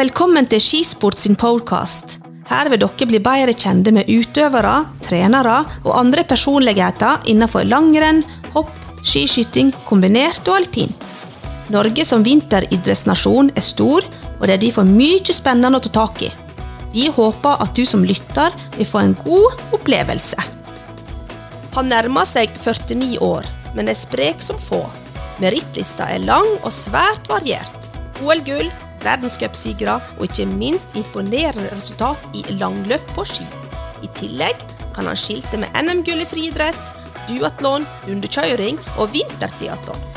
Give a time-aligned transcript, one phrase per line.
[0.00, 2.20] Velkommen til Skisport sin podcast.
[2.48, 8.22] Her vil dere bli bedre kjente med utøvere, trenere og andre personligheter innenfor langrenn,
[8.54, 8.70] hopp,
[9.04, 11.10] skiskyting, kombinert og alpint.
[11.70, 14.06] Norge som vinteridrettsnasjon er stor,
[14.38, 16.30] og det er derfor mye spennende å ta tak i.
[16.94, 20.40] Vi håper at du som lytter vil få en god opplevelse.
[21.76, 23.46] Han nærmer seg 49 år,
[23.76, 24.82] men er sprek som få.
[25.44, 27.89] Merittlista er lang og svært variert.
[28.20, 28.70] OL-gull,
[29.04, 33.46] verdenscupsigere og ikke minst imponerende resultat i langløp på ski.
[34.04, 34.64] I tillegg
[34.96, 36.96] kan han skilte med NM-gull i friidrett,
[37.28, 40.08] duatlon, underkjøring og vintertriatlon.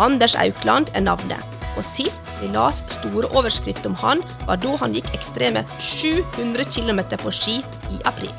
[0.00, 1.40] Anders Aukland er navnet,
[1.76, 7.04] og sist vi las store overskrifter om han, var da han gikk ekstreme 700 km
[7.20, 7.58] på ski
[7.92, 8.32] i april.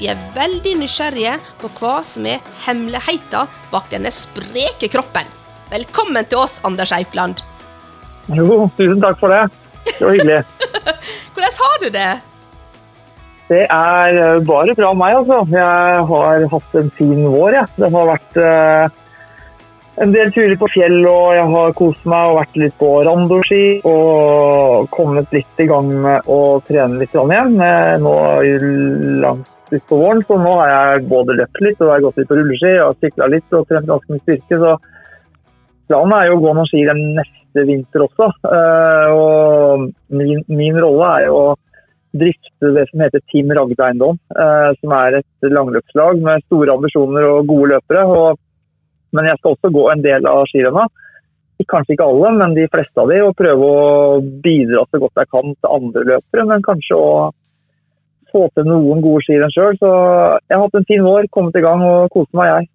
[0.00, 5.28] Vi er veldig nysgjerrige på hva som er hemmeligheten bak denne spreke kroppen.
[5.70, 7.44] Velkommen til oss, Anders Aukland.
[8.36, 9.44] Jo, tusen takk for det.
[9.90, 10.40] Det var hyggelig.
[11.34, 12.10] Hvordan har du det?
[13.50, 15.42] Det er eh, bare bra meg, altså.
[15.50, 17.72] Jeg har hatt en fin vår, jeg.
[17.82, 19.00] Det har vært uh,
[20.04, 23.64] en del turer på fjell, og jeg har kost meg og vært litt på randoski.
[23.90, 27.58] Og kommet litt i gang med å trene litt igjen.
[28.04, 28.14] Nå
[29.24, 32.30] langt utpå våren, så nå har jeg både løpt litt og jeg har gått litt
[32.30, 34.58] på rulleski og sykla litt og trent ganske mye styrke.
[34.58, 34.72] så
[35.90, 37.20] Planen er jo å gå noen ski den
[37.50, 38.30] neste vinter også.
[38.44, 41.56] Eh, og min, min rolle er jo å
[42.12, 44.18] drifte det som heter Team Ragde Eiendom.
[44.30, 48.06] Eh, som er et langløpslag med store ambisjoner og gode løpere.
[48.06, 48.38] Og,
[49.12, 50.88] men jeg skal også gå en del av skirenna.
[51.68, 55.28] Kanskje ikke alle, men de fleste av de, og prøve å bidra så godt jeg
[55.28, 56.46] kan til andre løpere.
[56.48, 57.10] Men kanskje å
[58.30, 59.76] få til noen gode skirenn sjøl.
[59.76, 62.70] Så jeg har hatt en fin vår, kommet i gang og kost meg, jeg.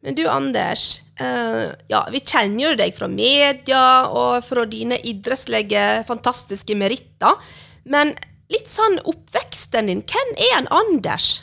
[0.00, 6.06] Men du Anders, uh, ja, vi kjenner jo deg fra media og fra dine idrettslige,
[6.08, 7.36] fantastiske meritter.
[7.84, 8.14] Men
[8.52, 11.42] litt sånn oppveksten din, hvem er en Anders?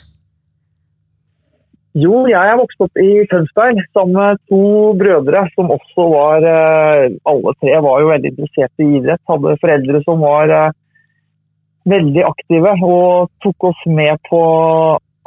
[1.98, 7.06] Jo, jeg er vokst opp i Tønsberg sammen med to brødre som også var uh,
[7.30, 9.22] Alle tre var jo veldig interessert i idrett.
[9.30, 10.76] Hadde foreldre som var uh,
[11.88, 14.42] veldig aktive og tok oss med på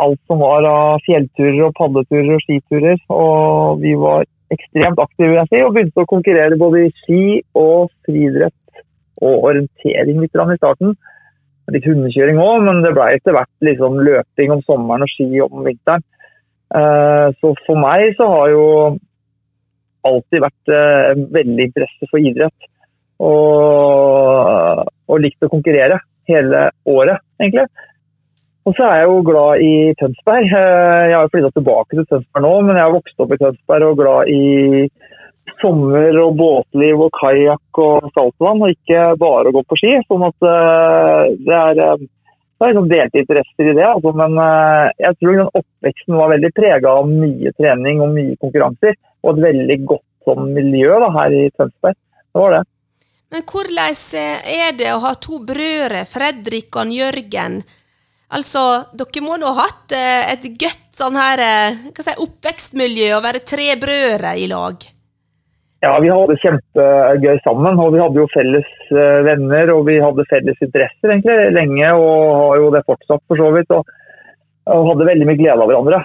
[0.04, 2.98] alt som var av fjellturer og padleturer og skiturer.
[3.14, 7.24] Og vi var ekstremt aktive jeg si, og begynte å konkurrere både i ski
[7.58, 8.84] og friidrett
[9.22, 10.96] og orientering litt i starten.
[11.72, 15.62] Litt hundekjøring òg, men det ble etter hvert liksom løping om sommeren og ski om
[15.64, 16.04] vinteren.
[16.72, 18.66] Eh, så for meg så har jo
[20.08, 22.70] alltid vært eh, veldig interesse for idrett.
[23.22, 26.00] Og, og likt å konkurrere
[26.32, 27.68] hele året, egentlig.
[28.70, 30.46] Og så er jeg jo glad i Tønsberg.
[30.46, 33.88] Eh, jeg har flytta tilbake til Tønsberg nå, men jeg har vokst opp i Tønsberg
[33.88, 34.44] og glad i
[35.62, 39.96] sommer og båtliv og kajakk og saltvann, og ikke bare å gå på ski.
[40.06, 43.88] Sånn at eh, det er, eh, det er liksom delte interesser i det.
[43.88, 44.14] Altså.
[44.22, 44.38] Men
[45.02, 49.00] jeg tror den oppveksten var veldig prega av mye trening og mye konkurranser.
[49.26, 51.98] Og et veldig godt sånn, miljø da, her i Tønsberg.
[51.98, 52.64] Det var det.
[53.32, 53.94] Men hvordan
[54.54, 57.64] er det å ha to brødre, Fredrik og Jørgen?
[58.32, 58.62] Altså,
[58.96, 63.26] dere må nå ha hatt eh, et godt sånn her, eh, hva si, oppvekstmiljø og
[63.26, 64.86] være tre brødre i lag?
[65.82, 67.80] Ja, vi hadde kjempegøy sammen.
[67.82, 71.92] og Vi hadde jo felles eh, venner og vi hadde felles interesser egentlig lenge.
[71.98, 73.74] Og har jo det fortsatt, for så vidt.
[73.76, 73.90] Og,
[74.72, 76.00] og hadde veldig mye glede av hverandre,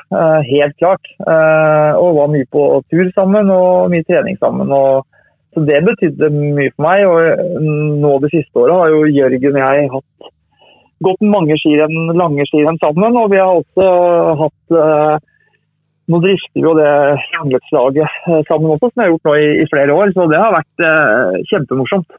[0.49, 1.11] helt klart.
[1.21, 4.73] Og var mye på tur sammen og mye trening sammen.
[4.73, 5.05] og
[5.53, 7.05] så Det betydde mye for meg.
[7.05, 7.61] og
[8.01, 10.33] Nå det siste året har jo Jørgen og jeg hatt
[11.05, 13.17] gått mange skirenn, lange skirenn sammen.
[13.21, 13.89] Og vi har også
[14.45, 15.33] hatt eh,
[16.07, 16.91] Nå drifter vi jo det
[17.35, 20.13] langrennslaget eh, sammen også, som jeg har gjort nå i, i, flere år.
[20.15, 22.15] Så det har vært eh, kjempemorsomt.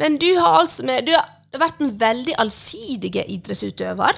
[0.00, 4.16] Men du har altså med, du har vært en veldig allsidig idrettsutøver.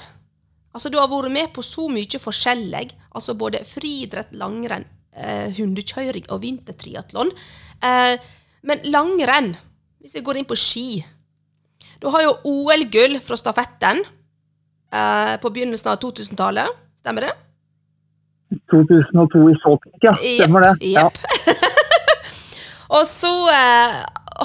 [0.71, 2.95] Altså, Du har vært med på så mye forskjellig.
[3.11, 7.35] altså Både friidrett, langrenn, eh, hundekjøring og vintertriatlon.
[7.83, 8.15] Eh,
[8.63, 9.57] men langrenn,
[9.99, 11.03] hvis jeg går inn på ski
[11.99, 14.03] du har jo OL-gull fra stafetten
[14.95, 16.71] eh, på begynnelsen av 2000-tallet.
[17.01, 17.35] Stemmer det?
[18.71, 20.15] 2002 i Saltvik, ja.
[20.17, 20.73] Stemmer det.
[20.93, 21.19] Yep.
[21.19, 21.57] Ja.
[22.97, 23.99] og så eh,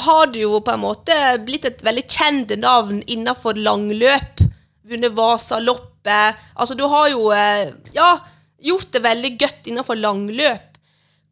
[0.08, 4.44] har du jo på en måte blitt et veldig kjent navn innenfor langløp.
[4.90, 6.42] Vunnet Vasaloppet.
[6.58, 8.16] Altså, du har jo eh, ja,
[8.64, 10.80] gjort det veldig godt innenfor langløp.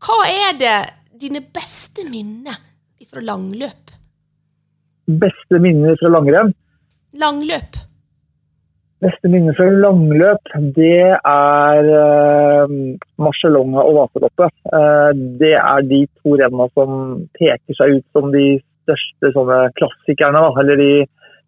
[0.02, 0.78] Hva er det
[1.22, 2.58] dine beste minner
[3.10, 3.81] fra langløp?
[5.20, 6.52] Beste minner fra langrenn?
[7.20, 7.80] Langløp.
[9.02, 12.76] Beste minner fra langløp, det er uh,
[13.18, 14.54] Marcialonga og Vaseloppet.
[14.70, 15.10] Uh,
[15.42, 20.54] det er de to rennene som peker seg ut som de største sånne klassikerne, da,
[20.62, 20.94] eller de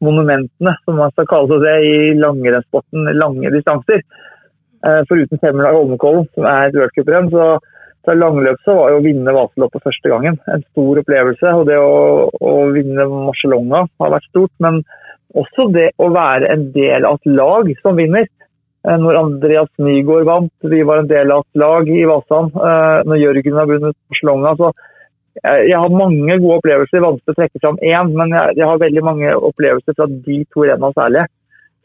[0.04, 4.01] monumentene, som man skal kalle det i langrennssporten, lange distanser.
[4.83, 7.45] Eh, foruten femmila og Holmenkollen, som er et worldcuprenn, så
[8.03, 11.55] fra langløp så var jo å vinne Vaseloppet første gangen en stor opplevelse.
[11.59, 14.53] Og det å, å vinne Marcialonga har vært stort.
[14.63, 14.81] Men
[15.39, 18.27] også det å være en del av et lag som vinner.
[18.83, 22.51] Eh, når Andreas Nygaard vant, vi var en del av et lag i Vasan.
[22.51, 24.55] Eh, når Jørgen har vunnet Barcelona.
[24.59, 24.73] Så
[25.44, 27.05] jeg har mange gode opplevelser.
[27.05, 30.67] Vanskelig å trekke fram én, men jeg, jeg, har veldig mange opplevelser fra de to
[30.67, 31.23] renna særlig.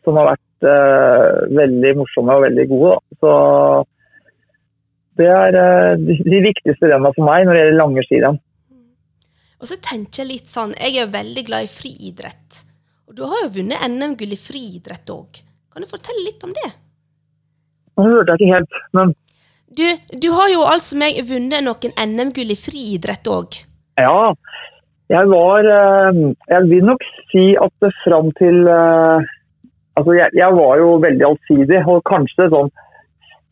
[0.03, 2.99] Som har vært eh, veldig morsomme og veldig gode.
[2.99, 3.23] Da.
[3.23, 3.33] Så
[5.19, 8.41] det er uh, de, viktigste rennene for meg når det gjelder lange skirenn.
[9.59, 12.61] Og så tenker Jeg litt sånn, jeg er veldig glad i friidrett.
[13.09, 15.41] Og Du har jo vunnet NM-gull i friidrett òg.
[15.73, 16.69] Kan du fortelle litt om det?
[17.99, 19.17] Det hørte jeg ikke helt, men
[19.79, 19.85] du,
[20.23, 23.59] du har jo altså meg vunnet noen NM-gull i friidrett òg.
[24.01, 24.33] Ja,
[25.09, 26.19] jeg var eh,
[26.53, 29.29] Jeg vil nok si at det fram til eh,
[29.99, 32.69] Altså, jeg, jeg, var jo veldig allsidig, og kanskje sånn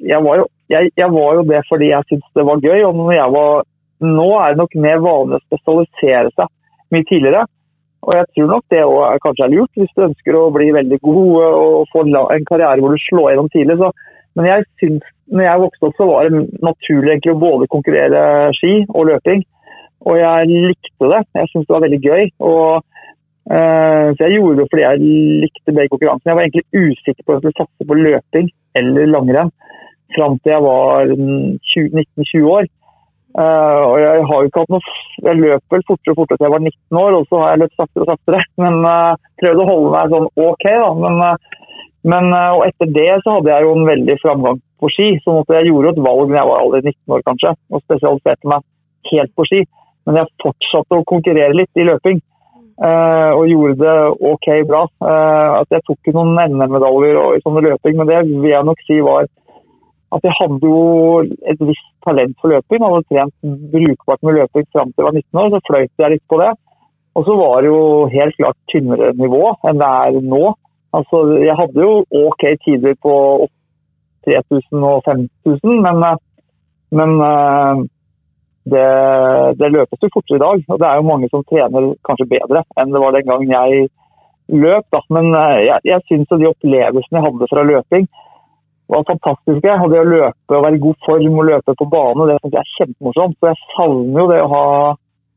[0.06, 2.84] jeg var, jo, jeg, jeg var jo det fordi jeg syntes det var gøy.
[2.88, 3.02] og
[3.34, 3.66] var,
[4.04, 6.50] Nå er det nok mer vanlig å spesialisere seg
[6.94, 7.44] mye tidligere.
[8.06, 10.98] Og jeg tror nok det også kanskje er lurt hvis du ønsker å bli veldig
[11.02, 13.78] god og få en karriere hvor du slår gjennom tidlig.
[13.80, 13.90] Så,
[14.38, 18.20] men jeg syns når jeg vokste opp, så var det naturlig egentlig å både konkurrere
[18.54, 19.42] ski og løping.
[20.06, 21.22] Og jeg likte det.
[21.34, 22.28] Jeg syntes det var veldig gøy.
[22.46, 22.84] Og,
[23.50, 25.14] uh, så jeg gjorde det fordi jeg
[25.46, 26.30] likte begge konkurransene.
[26.30, 29.50] Jeg var egentlig usikker på om jeg skulle satse på løping eller langrenn
[30.14, 32.68] fram til jeg var 19-20 år.
[33.36, 34.92] Uh, og jeg har jo ikke hatt noe
[35.26, 37.60] Jeg løp vel fortere og fortere til jeg var 19 år, og så har jeg
[37.62, 38.42] løpt saktere og saktere.
[38.64, 40.90] Men uh, prøvde å holde meg sånn OK, da.
[41.02, 41.64] Men, uh,
[42.06, 45.06] men og etter det så hadde jeg jo en veldig framgang på ski.
[45.24, 48.50] sånn at jeg gjorde et valg da jeg var aldri 19 år kanskje, og spesialiserte
[48.52, 48.62] meg
[49.10, 49.62] helt på ski.
[50.06, 52.20] Men jeg fortsatte å konkurrere litt i løping.
[52.78, 53.96] Og gjorde det
[54.30, 54.84] OK bra.
[55.02, 59.26] At jeg tok noen NM-medaljer i sånne løping, men det vil jeg nok si var
[60.16, 60.80] at jeg hadde jo
[61.50, 62.80] et visst talent for løping.
[62.80, 63.34] Jeg hadde trent
[63.72, 66.52] brukbart med løping fram til jeg var 19 år, så fløyt jeg litt på det.
[67.16, 67.82] Og så var det jo
[68.12, 70.44] helt klart tynnere nivå enn det er nå.
[70.96, 71.92] Altså, jeg hadde jo
[72.24, 73.14] OK tider på
[74.26, 76.18] 3000 og 5000, men, eh,
[76.98, 77.84] men eh,
[78.72, 78.86] det,
[79.60, 80.64] det, løpes jo fortere i dag.
[80.68, 83.88] Og det er jo mange som trener kanskje bedre enn det var den gangen jeg
[84.64, 84.86] løp.
[84.92, 85.02] Da.
[85.16, 88.08] Men eh, jeg, jeg syns de opplevelsene jeg hadde fra løping
[88.92, 89.74] var fantastiske.
[89.82, 92.56] Og det å løpe og være i god form og løpe på bane, det syns
[92.56, 93.36] jeg er kjempemorsomt.
[93.40, 94.64] Så jeg savner jo det å ha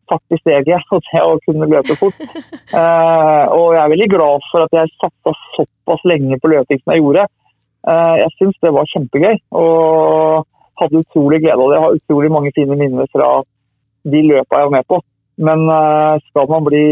[0.10, 2.24] fart i steget og det å kunne løpe fort.
[2.69, 6.92] Eh, og jeg er veldig glad for at jeg satsa såpass lenge på løping som
[6.94, 7.24] jeg gjorde.
[7.90, 10.46] Eh, jeg syns det var kjempegøy og
[10.78, 11.80] hadde utrolig glede av det.
[11.80, 13.30] Jeg har utrolig mange fine minner fra
[14.13, 15.00] de løpa jeg var med på.
[15.48, 16.84] Men eh, skal man bli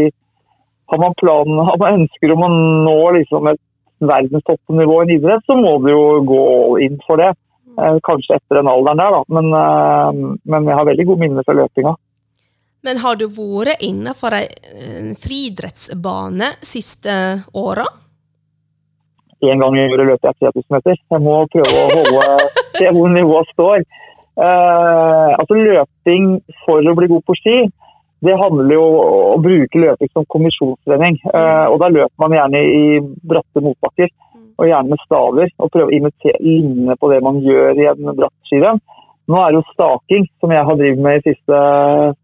[0.90, 3.62] Har man planen, har man ønsker om å nå liksom et
[4.00, 6.42] verdenstoppnivå i en idrett, så må du jo gå
[6.86, 7.32] inn for det.
[7.78, 9.22] Eh, kanskje etter den alderen der, da.
[9.38, 11.94] Men, men jeg har veldig gode minner fra løpinga.
[12.86, 14.46] Men har du vært innenfor ei
[15.18, 17.14] friidrettsbane siste
[17.58, 17.88] åra?
[19.40, 20.98] én gang i året løper jeg 3000 meter.
[21.12, 22.48] Jeg må prøve å holde
[22.78, 23.84] se hvor nivået står.
[24.38, 27.56] Uh, altså Løping for å bli god på ski,
[28.24, 31.20] det handler jo om å bruke løping som kommisjonstrening.
[31.30, 32.84] Uh, og Da løper man gjerne i
[33.30, 34.10] bratte motbakker,
[34.58, 35.52] og gjerne med staver.
[35.62, 38.82] Og prøve å imitere, lignende på det man gjør i en bratt skirenn.
[39.28, 41.62] Nå er det jo staking som jeg har drevet med de siste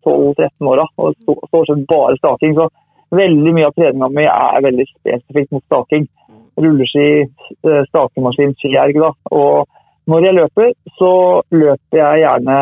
[0.09, 0.89] 12-13 åra.
[0.99, 2.57] Og stort sett bare staking.
[2.57, 2.69] Så
[3.15, 6.09] veldig mye av treninga mi er veldig spesifikt mot staking
[6.57, 7.27] rulleski,
[7.67, 8.99] eh, stakemaskin, skierg.
[9.01, 9.13] Da.
[9.31, 9.69] Og
[10.07, 11.13] når jeg løper, så
[11.51, 12.59] løper jeg gjerne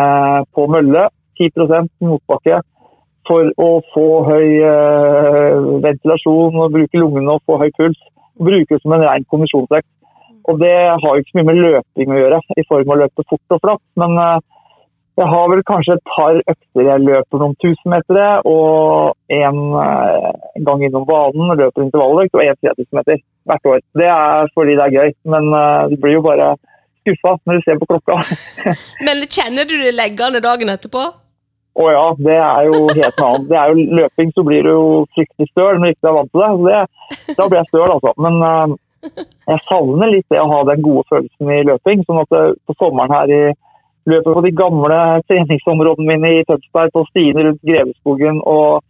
[0.54, 1.09] på mølle,
[1.40, 2.61] 10% motbakke,
[3.29, 7.99] for å få høy uh, ventilasjon og bruke lungene og få høy puls.
[8.43, 9.88] Bruke det som en ren kondisjonsvekt.
[10.50, 13.02] Og det har jo ikke så mye med løping å gjøre, i form av å
[13.05, 13.85] løpe fort og flatt.
[14.00, 14.41] Men uh,
[15.21, 20.33] jeg har vel kanskje et par økter jeg løper noen tusenmetere, og en uh,
[20.67, 23.81] gang innom banen løper intervalløkt, og en 3000 meter hvert år.
[24.00, 25.50] Det er fordi det er gøy, men
[25.91, 26.52] du blir jo bare
[27.02, 28.19] skuffa når du ser på klokka.
[29.07, 31.11] men kjenner du det leggende dagen etterpå?
[31.73, 33.49] Å ja, det er jo helt noe annet.
[33.49, 34.87] Det er jo løping, så blir du jo
[35.17, 36.81] fryktelig støl når du ikke er vant til det.
[37.26, 38.12] det da blir jeg støl, altså.
[38.21, 38.75] Men uh,
[39.49, 42.05] jeg savner litt det å ha den gode følelsen i løping.
[42.09, 42.35] sånn at
[42.69, 43.43] på sommeren her i
[44.11, 44.99] løpet på de gamle
[45.31, 48.43] treningsområdene mine i Tønsberg, på stiene rundt Greveskogen.
[48.45, 48.83] og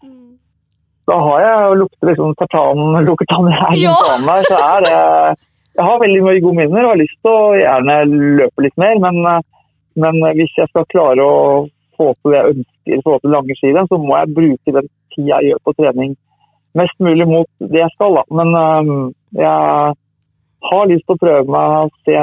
[1.10, 3.94] da har jeg og lukter liksom tartan, lukker her ja.
[4.26, 4.46] meg.
[4.48, 4.98] Så er det
[5.72, 7.94] Jeg har veldig mye gode minner og har lyst til å gjerne
[8.38, 8.98] løpe litt mer.
[9.00, 9.22] Men,
[9.96, 11.38] men hvis jeg skal klare å
[12.02, 15.38] få til det jeg ønsker forhold til lange skirenn, så må jeg bruke den tida
[15.38, 16.14] jeg gjør på trening.
[16.80, 18.22] Mest mulig mot det jeg skal, da.
[18.38, 18.92] Men øh,
[19.38, 19.96] jeg
[20.70, 22.14] har lyst til å prøve meg å se,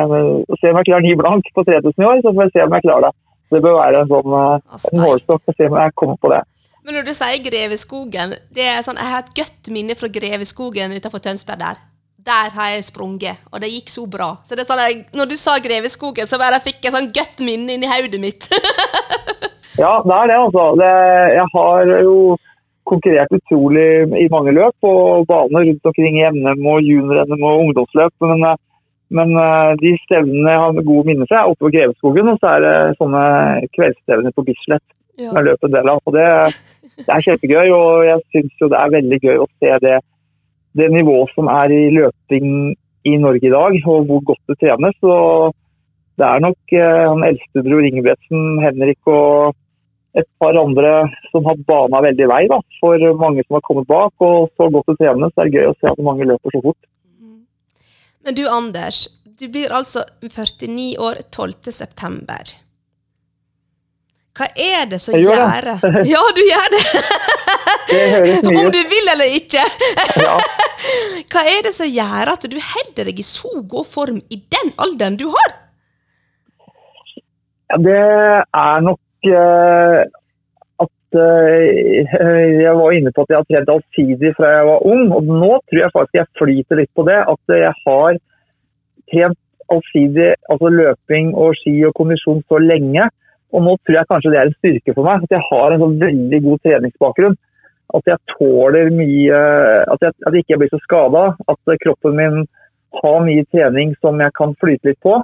[0.62, 2.24] se om jeg klarer ni blank på 3000 i år.
[2.24, 3.14] Så får jeg se om jeg klarer det.
[3.50, 6.42] Det bør være en sånn en målestokk å se om jeg kommer på det.
[6.86, 10.94] Men når du sier Greveskogen, det er sånn, jeg har et godt minne fra Greveskogen
[10.96, 11.82] utenfor Tønsberg der.
[12.30, 14.30] Der har jeg sprunget, og det gikk så bra.
[14.46, 17.42] Så det er sånn, jeg, når du sa Greveskogen, så bare fikk jeg sånn godt
[17.42, 18.50] minne inni hodet mitt.
[19.84, 20.68] ja, det er det, altså.
[20.78, 20.92] Det,
[21.34, 22.16] jeg har jo
[22.90, 24.92] konkurrert utrolig i mange løp på
[25.30, 28.14] baner rundt omkring i NM og junior-NM og ungdomsløp.
[28.26, 28.46] Men,
[29.18, 32.56] men, eh, de stevnene jeg har gode minner fra, er oppe på Greveskogen, og så
[32.56, 33.26] er det sånne
[33.78, 34.86] kveldsstevner på Bislett
[35.20, 35.30] ja.
[35.30, 36.02] som jeg løper en del av.
[36.06, 36.30] Og det,
[37.02, 40.00] det er kjempegøy, og jeg syns jo det er veldig gøy å se det,
[40.78, 42.76] det nivået som er i løping
[43.08, 44.96] i Norge i dag, og hvor godt det trenes.
[45.02, 45.16] Så
[46.20, 49.56] det er nok eh, bror Ingebretsen, Henrik og
[50.18, 54.14] et par andre som har bana veldig vei da, for mange som har kommet bak.
[54.20, 56.64] Og så godt det trenes, så er det gøy å se at mange løper så
[56.66, 56.90] fort.
[57.20, 57.44] Mm.
[58.26, 59.06] Men du Anders,
[59.40, 62.69] du blir altså 49 år 12.9.
[64.40, 65.78] Hva er det som gjør det.
[66.14, 66.84] Ja, du gjør det!
[67.90, 69.66] det høres mye Om du vil eller ikke.
[70.24, 70.38] ja.
[71.34, 74.72] Hva er det som gjør at du holder deg i så god form i den
[74.80, 75.52] alderen du har?
[77.70, 80.00] Ja, det er nok uh,
[80.86, 85.06] at uh, jeg var inne på at jeg har trent allsidig fra jeg var ung.
[85.20, 87.20] Og nå tror jeg faktisk jeg flyter litt på det.
[87.36, 88.24] At jeg har
[89.12, 93.12] trent allsidig, altså løping og ski og kondisjon så lenge
[93.50, 95.26] og nå tror jeg kanskje det er en styrke for meg.
[95.26, 97.38] At jeg har en sånn veldig god treningsbakgrunn.
[97.98, 99.38] At jeg tåler mye
[99.90, 101.24] At jeg, at jeg ikke blir så skada.
[101.50, 102.40] At kroppen min
[103.00, 105.18] har mye trening som jeg kan flyte litt på.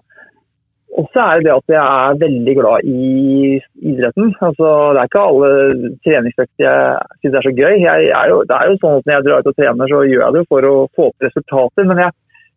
[0.96, 4.30] Og så er det at jeg er veldig glad i idretten.
[4.48, 7.82] Altså, det er ikke alle treningsøkter jeg syns er så gøy.
[7.90, 10.24] Er jo, det er jo sånn at Når jeg drar ut og trener, så gjør
[10.24, 11.90] jeg det for å få opp resultater.
[11.90, 12.16] Men jeg,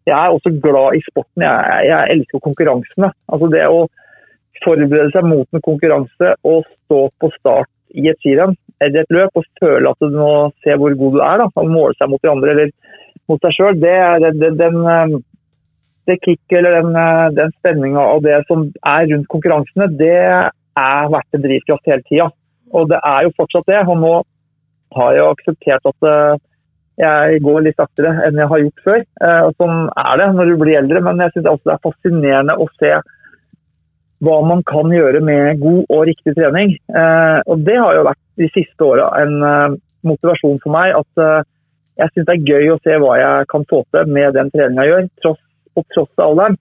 [0.08, 1.46] jeg er også glad i sporten.
[1.48, 3.10] Jeg, jeg elsker konkurransene.
[3.32, 3.88] Altså det å
[4.64, 9.38] forberede seg mot en konkurranse og stå på start i et skirenn eller et løp
[9.38, 10.30] og føle at du nå
[10.64, 12.72] ser hvor god du er, da, og måle seg mot de andre eller
[13.28, 15.18] mot deg sjøl, det, er den, den,
[16.08, 21.12] det kicket eller den, eh, den spenninga og det som er rundt konkurransene, det er
[21.12, 22.28] verdt en drivkraft hele tida.
[22.76, 23.80] Og det er jo fortsatt det.
[23.88, 24.14] Og nå
[24.96, 26.40] har jeg akseptert at eh,
[27.02, 29.02] jeg går litt saktere enn jeg har gjort før.
[29.60, 32.90] Sånn er det når du blir eldre, men jeg syns det er fascinerende å se
[34.24, 36.74] hva man kan gjøre med god og riktig trening.
[36.90, 40.94] Eh, og Det har jo vært de siste åra en eh, motivasjon for meg.
[40.98, 41.46] At eh,
[42.02, 44.86] jeg syns det er gøy å se hva jeg kan få til med den treninga
[44.86, 45.42] jeg gjør, tross,
[45.74, 46.58] på tross av alderen.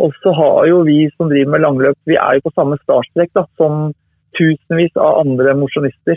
[0.00, 3.34] Og så har jo vi som driver med langløp, vi er jo på samme startstrekk
[3.36, 3.90] da, som
[4.38, 6.16] tusenvis av andre mosjonister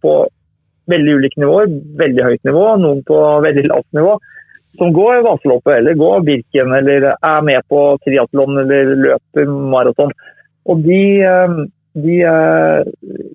[0.00, 0.12] på
[0.88, 1.68] veldig ulike nivåer.
[2.00, 4.14] Veldig høyt nivå, noen på veldig lavt nivå
[4.78, 10.12] som går Vaseloppet eller går Birken eller er med på triatlon eller løper maraton.
[10.70, 11.54] Og de, eh,
[11.94, 12.82] de, eh,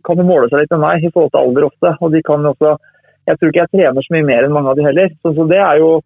[0.06, 1.96] kan jo måle seg litt med meg i forhold til alder ofte.
[2.02, 2.78] Og de kan også
[3.26, 5.10] Jeg tror ikke jeg trener så mye mer enn mange av de heller.
[5.24, 6.02] Så, så det er jo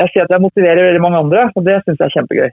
[0.00, 2.50] Jeg ser at jeg motiverer veldig mange andre, og det syns jeg er kjempegøy.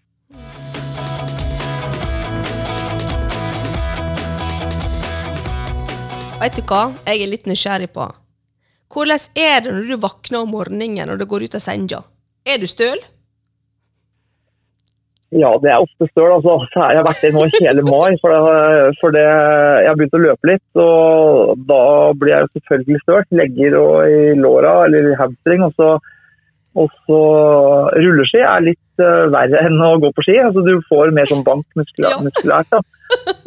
[6.43, 8.22] Vet du hva jeg er litt nysgjerrig på?
[8.93, 12.03] Hvordan er det når du våkner om morgenen og du går ut av senga?
[12.45, 13.01] Er du støl?
[15.33, 16.29] Ja, det er ofte støl.
[16.35, 16.59] Altså.
[16.75, 18.13] Jeg har vært det nå hele mai.
[18.21, 21.83] For, det, for det, jeg har begynt å løpe litt, og da
[22.19, 23.23] blir jeg selvfølgelig støl.
[23.41, 25.65] Legger og i låra eller i hamstring.
[25.65, 25.95] Og så,
[26.77, 27.21] og så
[27.97, 30.37] rulleski er litt uh, verre enn å gå på ski.
[30.43, 32.19] Altså, du får mer sånn bank muskulært.
[32.19, 32.21] Ja.
[32.27, 32.83] muskulært da.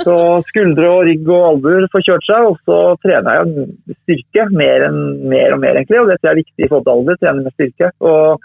[0.06, 4.84] Så skuldre og rygg og albuer får kjørt seg, og så trener jeg styrke mer,
[4.86, 5.98] enn, mer og mer, egentlig.
[6.02, 7.90] Og det er viktig i forhold til alder, trene med styrke.
[8.06, 8.44] Og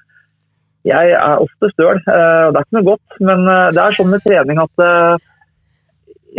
[0.88, 3.98] jeg er ofte støl, eh, og det er ikke noe godt, men eh, det er
[3.98, 5.28] sånn med trening at eh,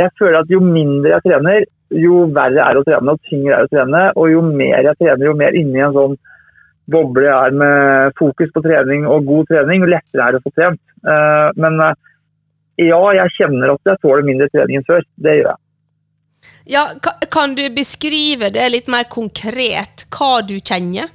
[0.00, 3.54] jeg føler at jo mindre jeg trener, jo verre er det å trene og tyngre
[3.54, 4.04] er det å trene.
[4.16, 6.16] Og jo mer jeg trener, jo mer inni en sånn
[6.90, 10.46] boble jeg er med fokus på trening og god trening, jo lettere er det å
[10.46, 10.80] få trent.
[11.60, 11.76] Men
[12.80, 15.04] ja, jeg kjenner at jeg tåler mindre trening enn før.
[15.20, 15.60] Det gjør jeg.
[16.72, 16.86] Ja,
[17.30, 21.10] Kan du beskrive det litt mer konkret, hva du kjenner?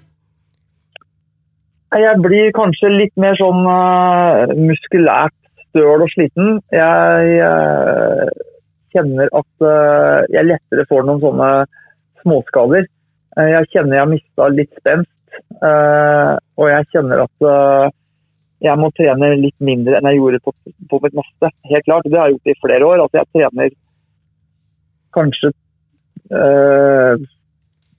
[1.96, 5.36] Jeg blir kanskje litt mer sånn uh, muskulært
[5.70, 6.58] støl og sliten.
[6.76, 8.28] Jeg uh,
[8.92, 11.52] kjenner at uh, jeg lettere får noen sånne
[12.24, 12.90] småskader.
[13.38, 17.46] jeg kjenner jeg har mista litt spenst, og jeg kjenner at
[18.64, 20.54] jeg må trene litt mindre enn jeg gjorde på,
[20.90, 21.52] på mitt meste.
[21.70, 22.08] Helt klart.
[22.10, 23.04] Det har jeg gjort i flere år.
[23.04, 23.74] at Jeg trener
[25.18, 25.52] kanskje
[26.34, 27.26] øh,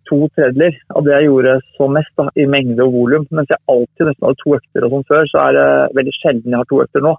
[0.09, 3.27] to tredjedeler av det jeg gjorde som mest da, i mengde og volum.
[3.31, 6.55] Mens jeg alltid nesten hadde to økter og sånn før, så er det veldig sjelden
[6.55, 7.15] jeg har to økter nå.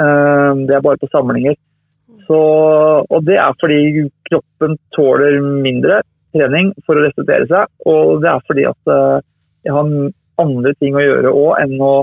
[0.00, 1.58] Eh, det er bare på samlinger.
[2.30, 2.38] Så,
[3.02, 6.00] og det er fordi kroppen tåler mindre
[6.36, 7.70] trening for å restituere seg.
[7.90, 9.18] Og det er fordi at uh,
[9.66, 9.88] jeg har
[10.40, 11.94] andre ting å gjøre òg enn å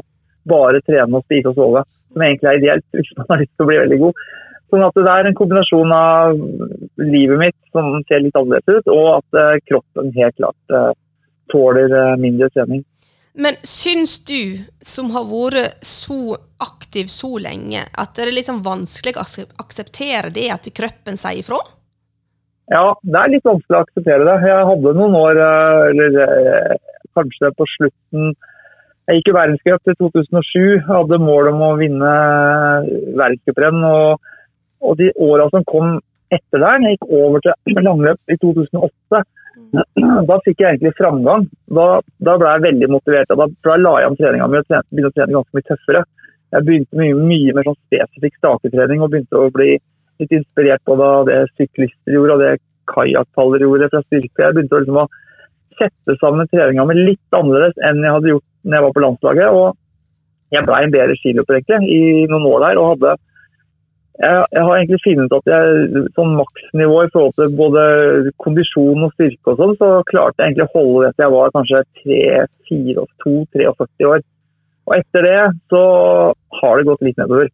[0.49, 1.85] bare trene og spise og sove.
[2.13, 4.27] Som egentlig er ideelt hvis man har lyst til å bli veldig god.
[4.67, 6.39] Sånn at Det er en kombinasjon av
[6.99, 10.91] livet mitt som ser litt annerledes ut, og at uh, kroppen helt klart uh,
[11.53, 12.83] tåler uh, mindre trening.
[13.37, 18.63] Men syns du, som har vært så aktiv så lenge, at det er litt sånn
[18.65, 19.25] vanskelig å
[19.61, 21.61] akseptere det at kroppen sier ifra?
[22.73, 24.37] Ja, det er litt vanskelig å akseptere det.
[24.49, 25.39] Jeg hadde noen år,
[25.93, 26.17] eller
[27.15, 28.33] kanskje på slutten
[29.07, 32.15] Jeg gikk i verdenscup til 2007, hadde mål om å vinne
[33.15, 33.85] verdenscuprenn.
[33.87, 34.25] og
[34.81, 35.97] og de åra som kom
[36.33, 39.23] etter der, jeg gikk over til langløp i 2008,
[40.29, 41.47] da fikk jeg egentlig framgang.
[41.73, 41.87] Da,
[42.23, 43.31] da ble jeg veldig motivert.
[43.31, 46.03] Da, da la jeg om treninga mi og begynte å trene ganske mye tøffere.
[46.55, 49.73] Jeg begynte mye, mye mer sånn spesifikk staketrening og begynte å bli
[50.21, 52.53] litt inspirert både av det syklister gjorde og det
[52.91, 54.43] kajakkpaller gjorde fra styrke.
[54.45, 58.47] Jeg begynte å, liksom, å sette sammen treninga mi litt annerledes enn jeg hadde gjort
[58.67, 59.47] når jeg var på landslaget.
[59.47, 59.67] og
[60.55, 63.11] Jeg ble en bedre skiløper i noen år der og hadde
[64.17, 65.63] jeg, jeg, har egentlig funnet at jeg
[66.17, 67.81] sånn maksnivå i forhold til både
[68.41, 71.53] kondisjon og styrke og sånn, så klarte jeg egentlig å holde det til jeg var
[71.53, 74.19] kanskje 3-4-2-43 år.
[74.87, 75.83] Og etter det så
[76.61, 77.51] har det gått litt nedover.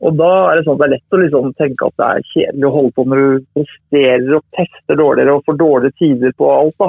[0.00, 2.28] Og da er det sånn at det er lett å liksom tenke at det er
[2.32, 6.48] kjedelig å holde på når du presterer og tester dårligere og får dårlige tider på
[6.50, 6.76] alt.
[6.80, 6.88] da.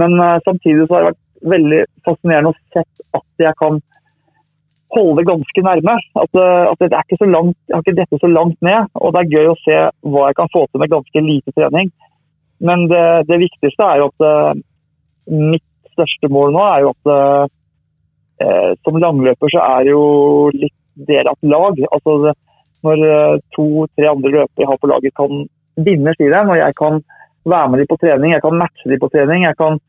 [0.00, 2.82] Men uh, samtidig så har det vært veldig fascinerende å se
[3.16, 3.80] at jeg kan
[4.94, 5.96] holde ganske nærme.
[6.22, 8.88] At, eh, at det er ikke så langt, jeg har ikke dette så langt ned.
[8.94, 9.78] Og det er gøy å se
[10.12, 11.92] hva jeg kan få til med ganske lite trening.
[12.66, 14.56] Men det, det viktigste er jo at uh,
[15.28, 17.10] mitt største mål nå er jo at
[18.40, 20.06] eh, som langløper så er det jo
[20.52, 20.76] litt
[21.08, 21.82] del av et lag.
[21.88, 22.34] Altså det,
[22.84, 23.04] når
[23.56, 25.46] to-tre andre løpere jeg har på laget kan
[25.84, 27.00] vinne skirenn, og jeg kan
[27.48, 29.80] være med dem på trening, jeg kan matche dem på trening, jeg kan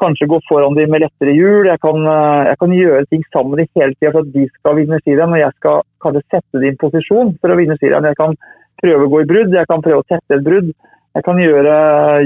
[0.00, 1.68] kanskje gå foran dem med lettere hjul.
[1.68, 4.48] Jeg kan, eh, jeg kan gjøre ting sammen med dem hele tida for at de
[4.58, 5.34] skal vinne skirenn.
[5.34, 8.08] Og jeg skal kanskje sette dem i en posisjon for å vinne skirenn.
[8.10, 8.36] Jeg kan
[8.82, 10.72] prøve å gå i brudd, jeg kan prøve å tette et brudd.
[11.14, 11.74] Jeg kan gjøre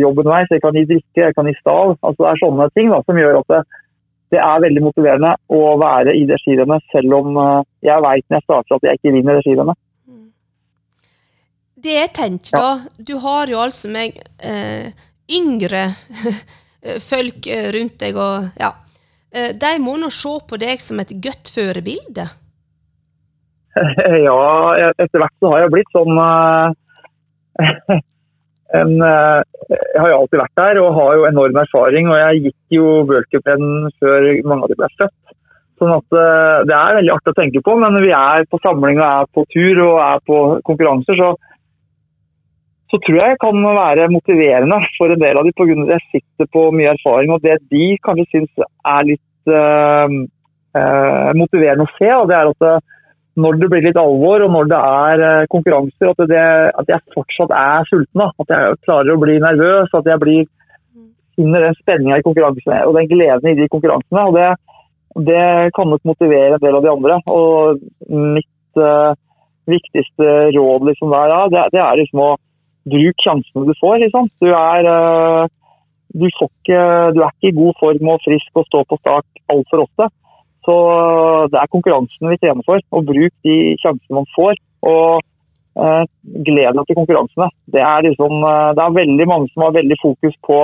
[0.00, 1.98] jobben underveis, jeg kan gi drikke, jeg kan gi stav.
[2.00, 3.60] Altså, det er sånne ting da, som gjør at det,
[4.32, 8.40] det er veldig motiverende å være i det skirennet, selv om eh, jeg veit når
[8.40, 9.82] jeg starter at jeg ikke vinner det skirennet.
[11.78, 14.90] Det jeg tenker da, du har jo altså meg eh,
[15.30, 15.84] yngre
[17.02, 18.72] folk eh, rundt deg og Ja.
[19.34, 22.28] Eh, de må nå se på deg som et godt førebilde?
[24.26, 24.38] Ja,
[24.98, 26.16] etter hvert så har jeg blitt sånn
[28.78, 32.08] en, Jeg har jo alltid vært der og har jo enorm erfaring.
[32.10, 33.62] Og jeg gikk jo worldcupen
[34.00, 35.14] før mange av de ble født.
[35.78, 39.06] Sånn at Det er veldig artig å tenke på, men vi er på samling og
[39.06, 40.36] er på tur og er på
[40.66, 41.28] konkurranser, så
[42.88, 45.76] så tror jeg kan være motiverende for en del av dem pga.
[45.84, 47.32] at jeg sitter på mye erfaring.
[47.34, 50.08] Og det de kanskje syns er litt uh,
[50.78, 52.94] uh, motiverende å se, det er at det, eh,
[53.38, 56.46] når det blir litt alvor og når det er uh, konkurranser, at, det,
[56.80, 58.24] at, jeg fortsatt er sulten.
[58.24, 58.30] Da.
[58.40, 60.48] At jeg klarer å bli nervøs, at jeg blir
[61.38, 64.24] finner den spenninga i konkurransene og den gleden i de konkurransene.
[64.24, 64.48] og Det,
[65.28, 65.44] det
[65.76, 67.20] kan nok motivere en del av de andre.
[67.30, 68.82] Og mitt
[69.68, 72.34] viktigste råd liksom der, ja, det, det er liksom å
[72.92, 73.98] bruk sjansene du får.
[74.04, 74.28] Liksom.
[74.42, 75.44] Du, er, eh,
[76.14, 76.80] du, ikke,
[77.14, 80.10] du, er ikke i god form og frisk og stå på start altfor ofte.
[80.66, 82.82] Så eh, det er konkurransen vi trener for.
[82.92, 84.58] og Bruk de sjansene man får.
[84.88, 85.22] Og
[85.78, 86.04] eh,
[86.48, 87.48] gled deg til konkurransene.
[87.74, 90.60] Det er, liksom, eh, det er veldig mange som har veldig fokus på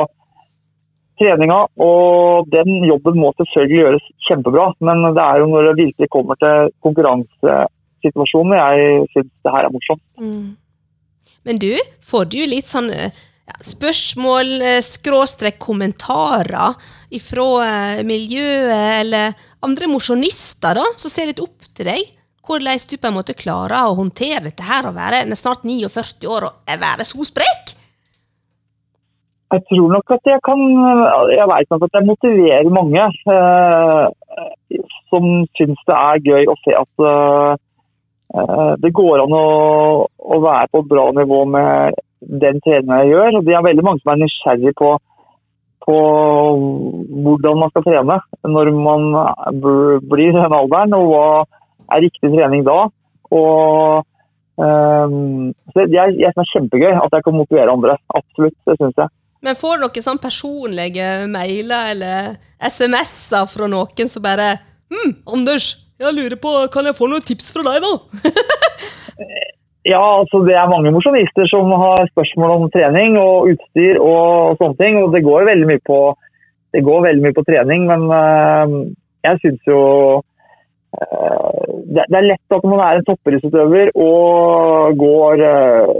[1.20, 4.66] treninga, og den jobben må selvfølgelig gjøres kjempebra.
[4.82, 9.74] Men det er jo når det virkelig kommer til konkurransesituasjonen jeg syns det her er
[9.74, 10.02] morsomt.
[10.18, 10.48] Mm.
[11.44, 11.72] Men du,
[12.04, 13.12] får du litt sånn eh,
[13.44, 16.76] ja, spørsmål, eh, skråstrek kommentarer
[17.24, 22.12] fra eh, miljøet eller andre mosjonister som ser litt opp til deg?
[22.44, 26.50] Hvordan du på en måte klarer å håndtere dette her og være snart 49 år
[26.50, 27.72] og være så sprek?
[29.54, 30.60] Jeg tror nok at jeg kan
[31.30, 33.04] Jeg vet nok at jeg motiverer mange
[33.36, 34.80] eh,
[35.12, 37.56] som syns det er gøy å se at Eh,
[38.82, 39.48] det går an å,
[40.10, 41.98] å, være på et bra nivå med
[42.42, 43.40] den treninga jeg gjør.
[43.46, 44.90] Det er veldig mange som er nysgjerrig på,
[45.86, 45.98] på
[47.26, 48.18] hvordan man skal trene
[48.56, 49.06] når man
[50.10, 51.28] blir i den alderen, og hva
[51.94, 52.80] er riktig trening da.
[53.34, 54.02] Og,
[54.58, 57.98] um, jeg synes det er kjempegøy at jeg kan motivere andre.
[58.18, 59.14] Absolutt, det syns jeg.
[59.44, 64.54] Men får noen sånn personlige mailer eller SMS-er fra noen som bare
[64.94, 67.92] Hm, Anders, jeg lurer på, kan jeg få noen tips fra deg, da?
[69.84, 74.78] Ja, altså det er mange mosjonister som har spørsmål om trening og utstyr og sånne
[74.78, 74.96] ting.
[75.02, 75.98] Og det går veldig mye på,
[76.72, 78.78] veldig mye på trening, men øh,
[79.28, 79.80] jeg syns jo
[80.96, 85.92] øh, det, det er lett at man er en toppidrettsutøver og går øh,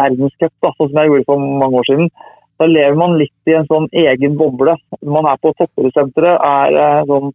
[0.00, 2.08] verdenscup, sånn som jeg gjorde for mange år siden.
[2.56, 4.78] Da lever man litt i en sånn egen boble.
[5.04, 7.34] Man er på toppidrettssenteret, er sånn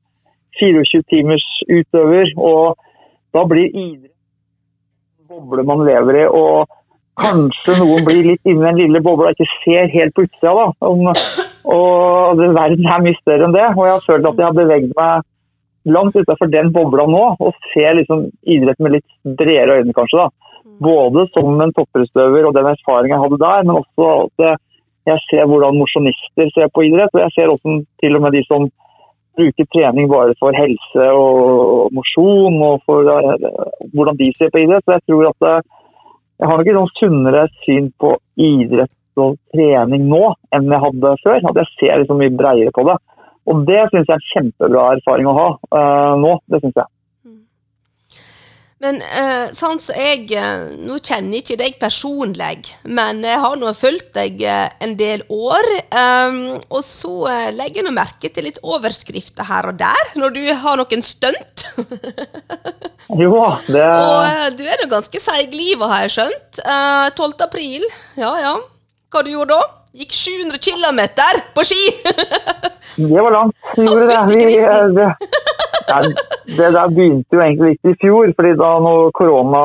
[0.60, 2.78] 24 timers utøver, og
[3.36, 4.14] da blir idrett
[5.28, 6.26] boble man lever i.
[6.28, 6.68] og
[7.18, 10.52] Kanskje noen blir litt inni den lille bobla og ikke ser helt på utsida.
[10.54, 10.68] da.
[10.86, 11.08] Om,
[11.74, 13.66] og det, Verden er mye større enn det.
[13.74, 15.26] og Jeg har følt at jeg har beveget meg
[15.98, 20.28] langt utenfor den bobla nå og ser liksom idrett med litt bredere øyne, kanskje.
[20.28, 20.54] da.
[20.84, 24.62] Både som en toppidrettsutøver og den erfaringen jeg hadde der, men også at
[25.08, 27.16] jeg ser hvordan mosjonister ser på idrett.
[27.16, 28.70] Og jeg ser også til og med de som
[29.38, 33.36] bruker trening bare for helse og mosjon, og for uh,
[33.94, 34.86] hvordan de ser på idrett.
[34.86, 35.60] Så jeg tror at uh,
[36.38, 40.24] jeg har nok et sunnere syn på idrett og trening nå
[40.54, 41.40] enn jeg hadde før.
[41.52, 42.98] At jeg ser liksom mye bredere på det.
[43.48, 46.38] Og det syns jeg er en kjempebra erfaring å ha uh, nå.
[46.52, 46.92] Det syns jeg.
[48.84, 53.56] Men eh, sånn som jeg eh, Nå kjenner jeg ikke deg personlig, men jeg har
[53.58, 55.70] nå fulgt deg eh, en del år.
[55.90, 56.38] Um,
[56.70, 60.44] og så eh, legger jeg nå merke til litt overskrifter her og der, når du
[60.62, 61.66] har noen stunt.
[63.24, 63.34] jo,
[63.66, 66.62] det Og eh, du er nå ganske seigliva, har jeg skjønt.
[67.18, 67.34] 12.
[67.48, 67.88] april,
[68.20, 68.56] ja ja.
[69.10, 69.74] Hva du gjorde da?
[69.98, 71.02] Gikk 700 km
[71.56, 71.82] på ski!
[73.10, 73.58] det var langt.
[73.74, 74.22] Vi gjorde det.
[74.36, 74.46] Vi,
[75.00, 75.10] det
[76.58, 78.34] det der begynte jo egentlig ikke i fjor.
[78.36, 79.64] fordi da når korona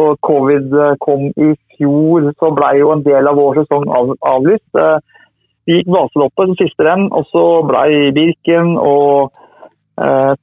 [0.00, 4.68] og covid kom i fjor, så ble jo en del av vår sesong av, avlyst.
[4.74, 4.98] Eh,
[5.66, 9.32] vi gikk Vaseloppet den siste renn, og så ble Birken og
[10.00, 10.34] eh,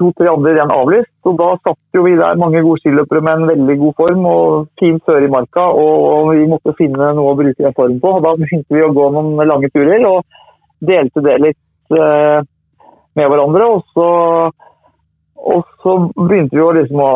[0.00, 1.12] to-tre andre renn avlyst.
[1.24, 4.66] og Da satt jo vi der mange gode skiløpere med en veldig god form og
[4.80, 5.68] fin føre i marka.
[5.70, 8.16] Og vi måtte finne noe å bruke den formen på.
[8.16, 10.24] og Da begynte vi å gå noen lange turer og
[10.84, 11.62] delte det litt.
[11.94, 12.40] Eh,
[13.18, 13.68] med hverandre.
[13.76, 14.08] Og så,
[15.54, 17.12] og så begynte vi å, liksom å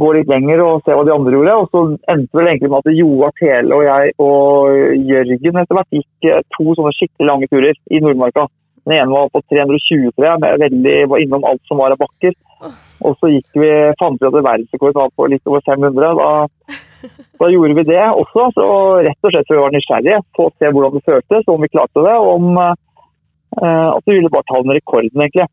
[0.00, 1.56] gå litt lenger og se hva de andre gjorde.
[1.62, 5.98] Og så endte vel egentlig med at Joar Tele og jeg og Jørgen etter hvert
[5.98, 8.46] gikk eh, to sånne skikkelig lange turer i Nordmarka.
[8.88, 12.36] Den ene var på 320, tror jeg, veldig, var innom alt som var av bakker.
[13.04, 16.16] Og så gikk vi, fant vi at verdensrekord var på litt over 500.
[16.16, 16.30] Da,
[17.40, 18.46] da gjorde vi det også.
[18.56, 18.68] Så
[19.06, 21.72] rett og slett for vi var nysgjerrige på å se hvordan det føltes, om vi
[21.72, 22.16] klarte det.
[22.16, 22.60] og om
[23.58, 25.48] Eh, at du ville bare ta den rekorden, egentlig.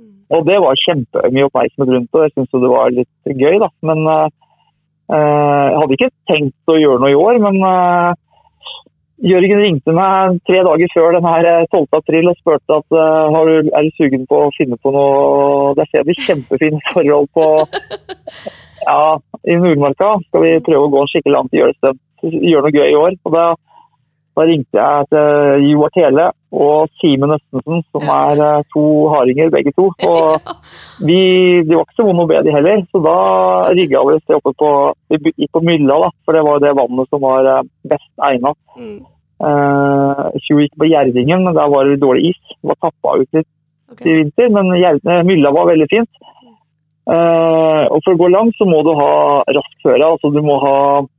[0.00, 0.12] Mm.
[0.34, 3.70] Og det var kjempemye oppmerksomhet rundt og jeg syntes det var litt gøy, da.
[3.86, 4.28] Men uh,
[5.06, 8.14] jeg hadde ikke tenkt å gjøre noe i år, men uh,
[9.24, 11.86] Jørgen ringte meg tre dager før den her 12.
[11.96, 15.88] april og spurte at uh, du, er du sugen på å finne på noe Der
[15.88, 17.46] ser vi kjempefine forhold på
[18.82, 20.16] ja, i Nordmarka.
[20.26, 21.94] Skal vi prøve å gå en skikkelig langt gjøre,
[22.26, 23.16] gjøre noe gøy i år.
[23.24, 23.46] Og da
[24.36, 29.72] da ringte jeg til Joar Tele og Simen Østensen, som er eh, to hardinger begge
[29.76, 29.88] to.
[30.10, 30.50] Og
[31.08, 31.18] vi,
[31.64, 32.84] de var ikke så vonde å be, de heller.
[32.92, 33.16] Så da
[33.72, 34.70] rigga vi oss oppe på
[35.56, 38.52] på Mylla, da, for det var det vannet som var eh, best egna.
[38.76, 38.98] Mm.
[40.48, 42.54] vi gikk på Gjerdingen, men der var det dårlig is.
[42.60, 43.48] Det var tappa ut litt
[43.92, 44.12] okay.
[44.12, 44.72] i vinter, men
[45.28, 46.24] Mylla var veldig fint.
[47.08, 49.12] Eh, og for å gå langt så må du ha
[49.48, 50.12] raskt føre.
[50.12, 51.15] Altså du må ha Eh,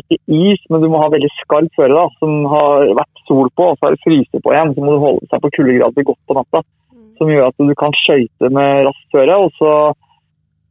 [0.00, 3.68] ikke is, men du må ha veldig skarp føre da, som har vært sol på,
[3.70, 4.72] og så har det fryse på igjen.
[4.74, 6.62] Så må du holde seg på kuldegrader godt på natta.
[6.94, 7.06] Mm.
[7.20, 9.38] Som gjør at du kan skøyte med raskt føre.
[9.46, 9.72] Og så,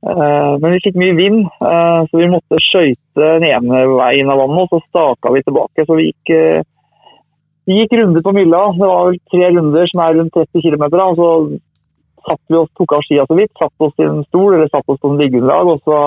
[0.10, 4.44] eh, men vi fikk mye vind, eh, så vi måtte skøyte den ene veien av
[4.44, 5.88] vannet, og så staka vi tilbake.
[5.88, 6.64] Så vi gikk, eh,
[7.68, 8.64] vi gikk runder på Mylla.
[8.76, 10.86] Det var vel tre runder som er rundt 30 km.
[11.00, 11.30] Og så
[12.28, 14.88] satt vi oss, tok av skia så vidt, satt oss i en stol eller satt
[14.88, 15.68] oss på en liggeunderlag.
[15.68, 15.98] og så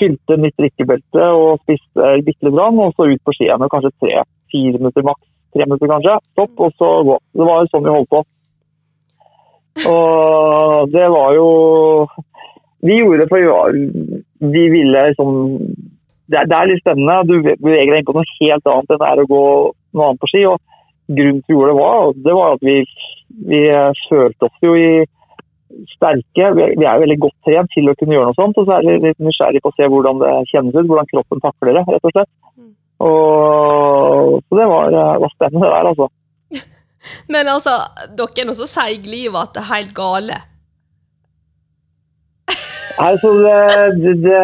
[0.00, 3.70] fylte nytt drikkebelte og spiste bitte litt, og så ut på skiene.
[3.72, 5.26] Kanskje tre-fire minutter maks.
[5.54, 6.18] Tre minutter kanskje.
[6.32, 7.18] Stopp, og så gå.
[7.34, 8.22] Det var jo sånn vi holdt på.
[9.90, 11.48] Og det var jo
[12.84, 13.72] Vi gjorde det for
[14.44, 15.30] vi ville liksom
[16.28, 17.24] det det er litt spennende.
[17.28, 19.44] Du beveger deg inn på noe helt annet enn det er å gå
[19.96, 20.44] noe annet på ski.
[20.48, 20.60] og
[21.08, 22.76] Grunnen til at vi gjorde det, var, det var at vi,
[23.50, 23.62] vi
[24.08, 24.90] følte oss jo i
[25.92, 26.50] sterke.
[26.56, 28.58] Vi er veldig godt trent til å kunne gjøre noe sånt.
[28.60, 31.44] Og så er vi litt nysgjerrig på å se hvordan det kjennes ut, hvordan kroppen
[31.44, 32.32] takler det, rett og slett.
[32.54, 32.72] Mm.
[33.04, 36.10] Og, så det var, var spennende det der, altså.
[37.34, 37.76] Men altså,
[38.18, 40.40] dere er nå så seigliva at det er helt gale?
[43.02, 44.42] Altså, det, det,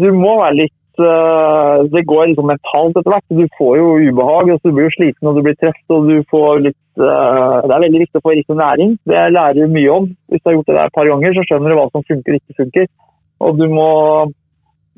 [0.00, 3.36] du må være litt uh, Det går liksom mentalt etter hvert.
[3.40, 5.84] Du får jo ubehag, og så blir du sliten og du blir trøtt.
[5.94, 8.96] og du får litt uh, Det er veldig viktig å få riktig næring.
[9.08, 10.10] Det lærer du mye om.
[10.28, 12.34] Hvis du har gjort det der et par ganger, så skjønner du hva som funker
[12.34, 12.90] og ikke funker.
[13.46, 13.88] Og du må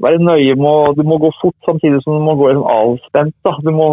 [0.00, 3.36] være nøye med Du må gå fort samtidig som du må gå liksom avspent.
[3.44, 3.52] Da.
[3.80, 3.88] Må,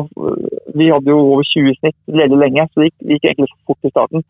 [0.80, 3.94] vi hadde jo over 20 snitt veldig lenge, så det gikk, gikk egentlig fort i
[3.94, 4.28] starten.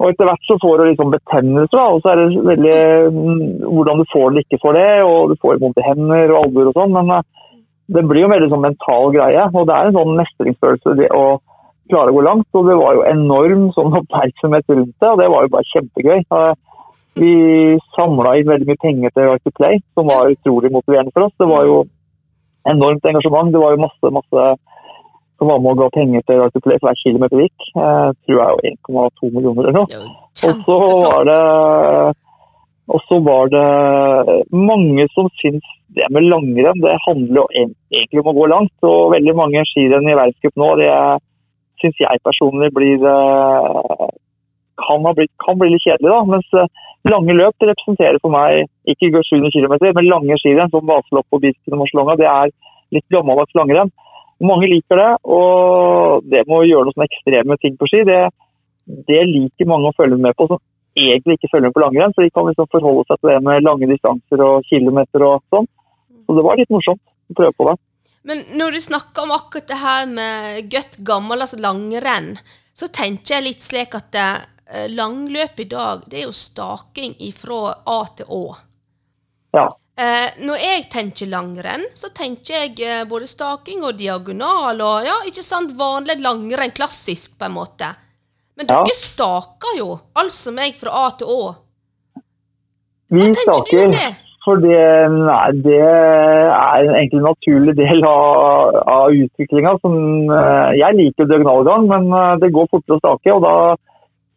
[0.00, 2.76] Og etter hvert så får du liksom betennelse, da, og så er det veldig
[3.12, 4.88] mm, hvordan du får det eller ikke får det.
[5.04, 7.20] Og du får vondt i hender og albuer og sånn, men uh,
[7.92, 9.44] det blir jo en veldig sånn mental greie.
[9.52, 11.26] Og det er en sånn mestringsfølelse det å
[11.92, 12.48] klare å gå langt.
[12.56, 16.24] Og det var jo enorm sånn oppmerksomhet rundt det, og det var jo bare kjempegøy.
[17.20, 17.32] Vi
[17.96, 21.36] samla inn veldig mye penger til Right to Play, som var utrolig motiverende for oss.
[21.36, 21.80] Det var jo
[22.70, 23.52] enormt engasjement.
[23.52, 24.48] Det var jo masse, masse
[25.40, 27.68] som var med å ga penger til for hver kilometer gikk.
[27.72, 30.02] Eh, tror jeg 1,2 millioner eller noe.
[30.50, 31.40] Og så var det
[32.90, 33.66] og så var det
[34.50, 38.74] mange som syns det med langrenn det handler egentlig om å gå langt.
[38.86, 40.90] Og veldig mange skirenn i verdenscup nå, det
[41.80, 43.06] syns jeg personlig blir
[44.80, 46.10] kan, blitt, kan, bli litt kjedelig.
[46.10, 46.70] da, Mens eh,
[47.10, 51.42] lange løp det representerer for meg ikke 700 km, men lange skirenn som Vaselopp og
[51.44, 52.18] Birken og Marcialonga.
[52.20, 52.54] Det er
[52.96, 53.92] litt gammeldags langrenn.
[54.40, 58.20] Mange liker det, og det med å gjøre noen ekstreme ting på ski, det,
[59.08, 60.62] det, liker mange å følge med på som
[60.96, 62.14] egentlig ikke følger med på langrenn.
[62.16, 65.68] Så de kan liksom forholde seg til det med lange distanser og kilometer og sånn.
[66.24, 67.76] Så det var litt morsomt å prøve på det.
[68.28, 72.34] Men når du snakker om akkurat det her med godt gammel, altså langrenn,
[72.76, 77.76] så tenker jeg litt slik at eh, langløp i dag, det er jo staking ifra
[77.88, 78.42] A til Å.
[79.56, 79.68] Ja.
[80.00, 85.18] Eh, når jeg tenker langrenn, så tenker jeg eh, både staking og diagonal og ja,
[85.28, 87.90] ikke sant, vanlig langrenn, klassisk på en måte.
[88.56, 88.96] Men dere ja.
[88.96, 91.42] staker jo, altså meg fra A til Å.
[93.10, 94.08] Hva Vi tenker staker, du om det?
[94.46, 94.80] For det,
[95.12, 99.76] nei, det er egentlig en naturlig del av, av utviklinga.
[99.84, 103.36] Eh, jeg liker diagonalgang, men eh, det går fortere å stake.
[103.36, 103.54] Og da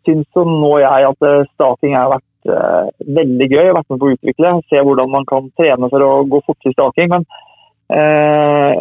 [0.04, 3.60] syns nå jeg at staking er har uh, veldig gøy.
[3.60, 4.54] Jeg har vært med på å utvikle.
[4.72, 7.12] Se hvordan man kan trene for å gå fortere i staking.
[7.14, 7.28] Men
[7.94, 8.74] uh,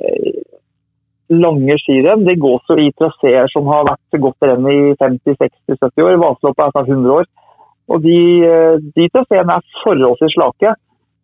[1.33, 6.18] lange skirenn det gås jo i traseer som har vært godt renn i 50-60-70 år.
[6.25, 7.29] Vaseloppet er snart 100 år.
[7.92, 10.75] Og de, uh, de traseene er forholdsvis slake.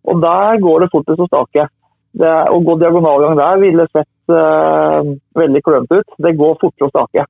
[0.09, 1.67] Og der går det fortest å stake.
[2.19, 6.15] Det, å gå diagonalgang der ville sett veldig klønete ut.
[6.25, 7.25] Det går fortere å stake.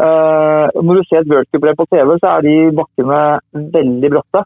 [0.00, 3.18] Uh, når du ser et worldcup på TV, så er de bakkene
[3.74, 4.44] veldig bratte.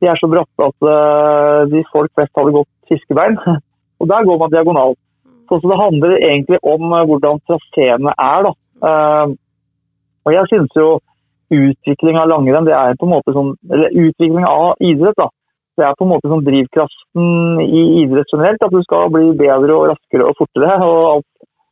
[0.00, 3.38] De er så bratte at uh, de folk flest hadde gått fiskebein.
[4.00, 4.98] Og der går man diagonalt.
[5.50, 8.48] Så, det handler egentlig om uh, hvordan traseene er.
[8.48, 8.52] da.
[10.24, 11.00] og jeg synes jo
[11.52, 15.26] utvikling av langrenn det er på en måte sånn, eller utvikling av idrett da,
[15.80, 18.62] det er på en måte sånn drivkraften i idrett generelt.
[18.64, 20.76] At du skal bli bedre og raskere og fortere.
[20.84, 21.22] Og,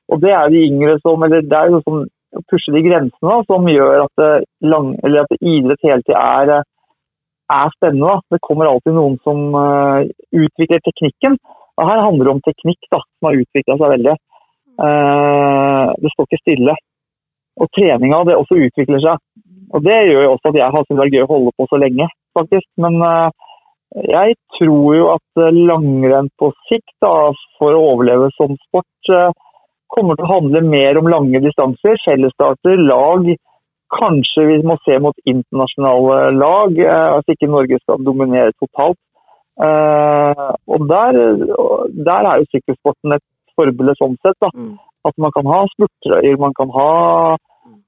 [0.09, 2.07] og det er de yngre som eller det er jo sånn
[2.51, 4.25] pushe de grensene da, som gjør at,
[4.65, 6.53] lang, at idrett hele tida er,
[7.53, 8.11] er, spennende.
[8.11, 8.37] Da.
[8.37, 11.39] Det kommer alltid noen som uh, utvikler teknikken.
[11.79, 14.17] Og her handler det om teknikk da, som har utvikla seg veldig.
[14.79, 16.77] Uh, det står ikke stille.
[17.59, 19.25] Og treninga det også utvikler seg.
[19.75, 21.67] Og Det gjør jo også at jeg har syntes det er gøy å holde på
[21.69, 22.69] så lenge, faktisk.
[22.81, 23.29] Men uh,
[24.05, 29.13] jeg tror jo at langrenn på sikt, da, for å overleve som sport,
[29.95, 33.29] kommer til å handle mer om lange distanser, fellesstarter, lag.
[33.95, 36.81] Kanskje vi må se mot internasjonale lag,
[37.19, 39.01] at ikke Norge skal dominere totalt.
[39.59, 41.17] Eh, og der,
[42.07, 43.25] der er jo sykkelsporten et
[43.57, 44.37] forbilde sånn sett.
[44.45, 44.53] da.
[44.55, 44.77] Mm.
[45.09, 46.93] At man kan ha spurtrøyer, man kan ha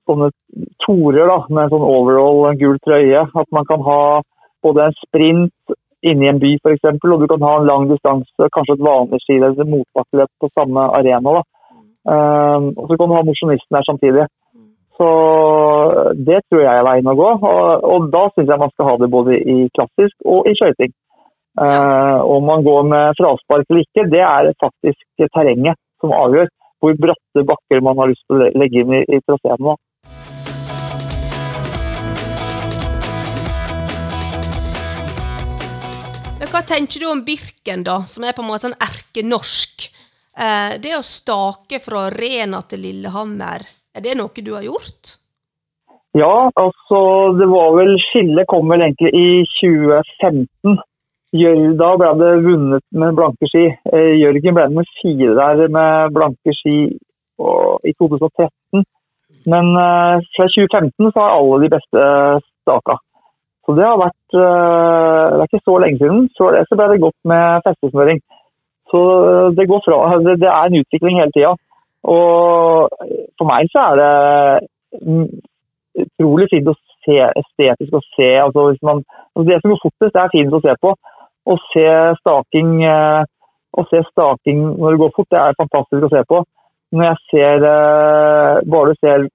[0.09, 0.31] sånne
[0.87, 3.27] torer da, med sånn overall gul trøye.
[3.29, 4.01] At man kan ha
[4.65, 8.79] både en sprint inni en by f.eks., og du kan ha en lang distanse, kanskje
[8.79, 11.41] et vanlig skiløp, motbakkeløp på samme arena.
[11.41, 11.43] da.
[12.09, 14.25] Um, og så kan du ha mosjonisten der samtidig.
[15.01, 15.09] Så
[16.29, 17.29] det tror jeg er veien å gå.
[17.51, 20.95] Og, og da syns jeg man skal ha det både i klassisk og i skøyting.
[21.61, 26.49] Uh, om man går med fraspark eller ikke, det er faktisk terrenget som avgjør
[26.81, 29.75] hvor bratte bakker man har lyst til å legge inn i, i traseen.
[36.51, 39.85] Hva tenker du om Birken, da, som er på en måte sånn erkenorsk?
[40.41, 45.17] Eh, det å stake fra Rena til Lillehammer, er det noe du har gjort?
[46.17, 47.01] Ja, altså
[47.39, 49.27] det var vel Skillet kom vel egentlig i
[49.59, 50.81] 2015.
[51.79, 53.67] Da ble det vunnet med blanke ski.
[53.93, 58.83] Eh, Jørgen ble nummer fire der med blanke ski i 2013.
[59.51, 62.09] Men eh, fra 2015 så har alle de beste
[62.65, 62.97] staka.
[63.69, 64.43] Så det har vært Det
[65.37, 66.29] er ikke så lenge siden.
[66.33, 68.25] Så det ble det godt med festesmøring.
[68.91, 69.01] Så
[69.57, 69.99] det, går fra,
[70.29, 71.55] det, er en utvikling hele tida.
[72.11, 72.91] Og
[73.39, 74.13] for meg så er det
[76.01, 78.31] utrolig fint å se estetisk å se.
[78.45, 79.03] Altså man,
[79.35, 80.95] altså det som går fortest, det er fint å se på.
[81.51, 81.87] Å se
[82.21, 83.23] staking, eh,
[83.73, 86.43] å se staking når det går fort, det er fantastisk å se på.
[86.97, 89.29] Når jeg ser eh, bare ser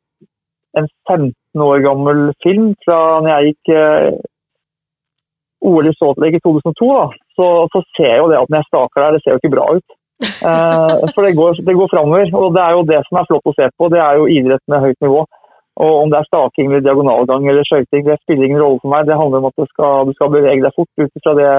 [0.75, 4.09] en 15 år gammel film fra når jeg gikk eh,
[5.65, 7.05] OL i Salt Lake i 2002, da,
[7.37, 9.65] så, så, ser jo det at når jeg staker der, det ser jo ikke bra
[9.77, 9.97] ut.
[10.25, 12.31] Eh, for det går, det går framover.
[12.39, 13.89] Og det er jo det som er flott å se på.
[13.93, 15.25] Det er jo idrett med høyt nivå.
[15.85, 19.09] Og om det er staking eller diagonalgang eller skøyting, det spiller ingen rolle for meg.
[19.09, 21.51] Det handler om at du skal, du skal bevege deg fort ut fra det,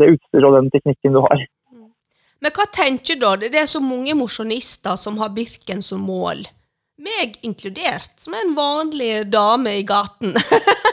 [0.00, 1.44] det utstyret og den teknikken du har.
[2.40, 3.36] Men hva tenker du da?
[3.44, 6.46] Det er så mange mosjonister som har Birken som mål
[7.04, 10.34] meg inkludert, som er en vanlig dame i gaten.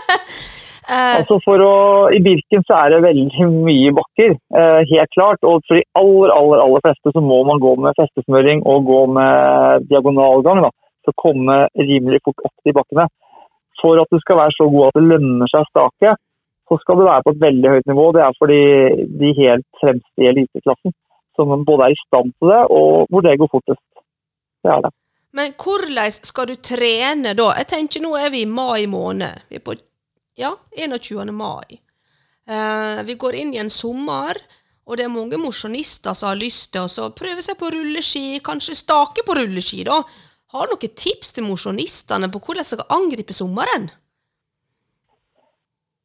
[0.92, 1.14] eh.
[1.20, 1.74] altså for å,
[2.14, 5.42] I Birken så er det veldig mye bakker, eh, helt klart.
[5.48, 9.02] Og for de aller aller, aller fleste så må man gå med festesmøring og gå
[9.18, 10.64] med diagonalgang.
[10.68, 10.72] da,
[11.06, 13.08] For å komme rimelig fort opp de bakkene.
[13.82, 16.18] For at du skal være så god at det lønner seg å stake,
[16.70, 18.04] så skal du være på et veldig høyt nivå.
[18.16, 18.62] Det er for de,
[19.20, 20.94] de helt fremste i eliteklassen
[21.36, 23.88] som både er i stand til det, og hvor det går fortest.
[24.64, 24.92] Det er det.
[25.34, 27.48] Men hvordan skal du trene da?
[27.60, 29.48] Jeg tenker Nå er vi i mai måned.
[29.50, 29.78] Vi er på
[30.36, 31.32] ja, 21.
[31.36, 31.80] mai.
[32.48, 34.40] Eh, vi går inn i en sommer,
[34.88, 38.80] og det er mange mosjonister som har lyst til å prøve seg på rulleski, kanskje
[38.80, 39.84] stake på rulleski.
[39.88, 40.02] da.
[40.52, 43.92] Har du noen tips til mosjonistene på hvordan de skal angripe sommeren?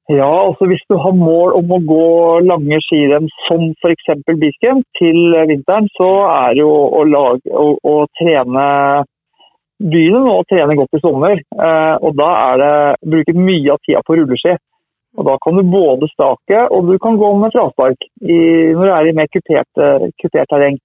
[0.09, 2.05] Ja, altså Hvis du har mål om å gå
[2.47, 4.07] lange skirenn som f.eks.
[4.39, 8.67] Bisken til vinteren, så er det jo å, lage, å, å trene
[9.83, 11.41] begynne nå å trene godt i sommer.
[11.41, 14.57] Eh, og da er det bruke mye av tida på rulleski.
[15.17, 19.07] Og Da kan du både stake og du kan gå med fraspark når du er
[19.09, 19.81] i mer kupert,
[20.21, 20.77] kupert terreng.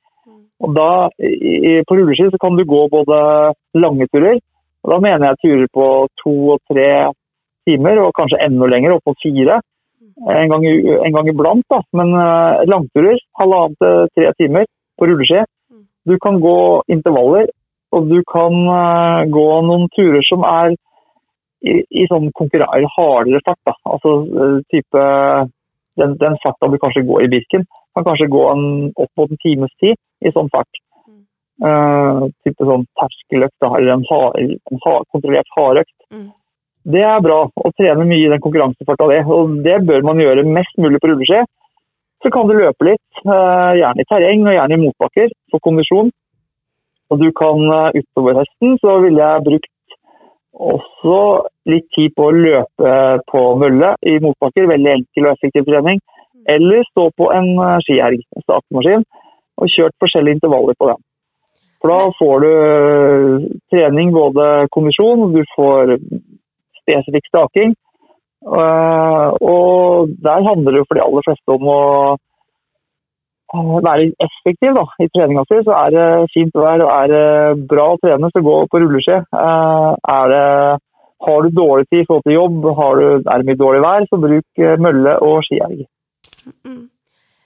[0.63, 3.17] Og da, i, På rulleski så kan du gå både
[3.75, 4.39] lange turer,
[4.86, 5.88] og da mener jeg turer på
[6.23, 7.12] to og tre
[7.67, 9.60] timer, og kanskje enda lenger, opp mot fire.
[10.32, 11.82] En gang, en gang iblant, da.
[11.91, 12.15] men
[12.71, 15.43] langturer, halvannen til tre timer på rulleski.
[16.08, 16.56] Du kan gå
[16.88, 17.51] intervaller
[17.91, 20.75] og du kan uh, gå noen turer som er
[21.62, 23.60] i, i sånn konkurranse hardere fart.
[23.67, 23.75] Da.
[23.93, 25.06] Altså uh, type
[25.99, 29.41] den, den farta du kanskje går i Birken, kan kanskje gå en, opp mot en
[29.43, 30.84] times tid i sånn fart.
[31.62, 35.97] Uh, type sånn terskeløkt eller en, hard, en hard, kontrollert hardøkt.
[36.10, 36.30] Mm.
[36.95, 39.10] Det er bra å trene mye i den konkurransefarta.
[39.12, 41.43] Det og det bør man gjøre mest mulig på rulleski.
[42.21, 46.10] Så kan du løpe litt, gjerne i terreng og gjerne i motbakker for kondisjon.
[47.12, 49.69] Og du kan eh, utover høsten så ville jeg brukt
[50.52, 51.17] også
[51.71, 52.95] litt tid på å løpe
[53.32, 54.69] på mølle i motbakker.
[54.71, 56.00] Veldig enkel og effektiv trening.
[56.50, 59.06] Eller stå på en eh, skierg, stakemaskin,
[59.60, 61.04] og kjørt forskjellige intervaller på den.
[61.82, 65.97] For da får du eh, trening, både kondisjon, og du får
[66.82, 67.76] spesifikk staking.
[68.41, 71.82] Og der handler det for de aller fleste om å
[73.52, 77.92] være effektiv da, i treninga si, så er det fint vær og er det bra
[77.94, 79.18] å trene, så gå på rulleski.
[79.20, 80.78] Eh,
[81.22, 84.22] har du dårlig tid i forhold til jobb, du, er det mye dårlig vær, så
[84.22, 85.84] bruk eh, mølle og skierg.
[86.66, 86.86] Mm.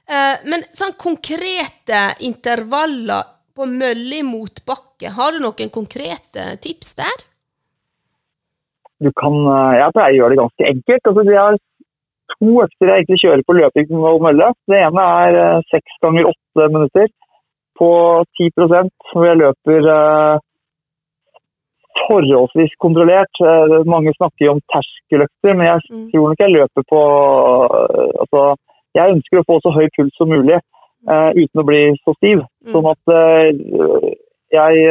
[0.06, 7.26] Eh, men sånn konkrete intervaller på mølle i motbakke, har du noen konkrete tips der?
[9.04, 9.34] Du kan,
[9.76, 11.08] jeg pleier å gjøre det ganske enkelt.
[11.10, 11.58] Altså, de har
[12.34, 14.50] to økter jeg egentlig kjører på løping og mølle.
[14.70, 17.08] Det ene er eh, seks ganger åtte minutter
[17.80, 17.90] på
[18.40, 20.38] 10 hvor jeg løper uh,
[22.08, 23.42] forholdsvis kontrollert.
[23.44, 26.06] Uh, mange snakker jo om terskeløkter, men jeg mm.
[26.14, 28.44] tror nok jeg løper på uh, altså,
[28.96, 30.62] Jeg ønsker å få så høy puls som mulig
[31.06, 32.40] uten å bli så stiv.
[32.66, 32.70] Mm.
[32.74, 33.12] Sånn at
[34.56, 34.86] jeg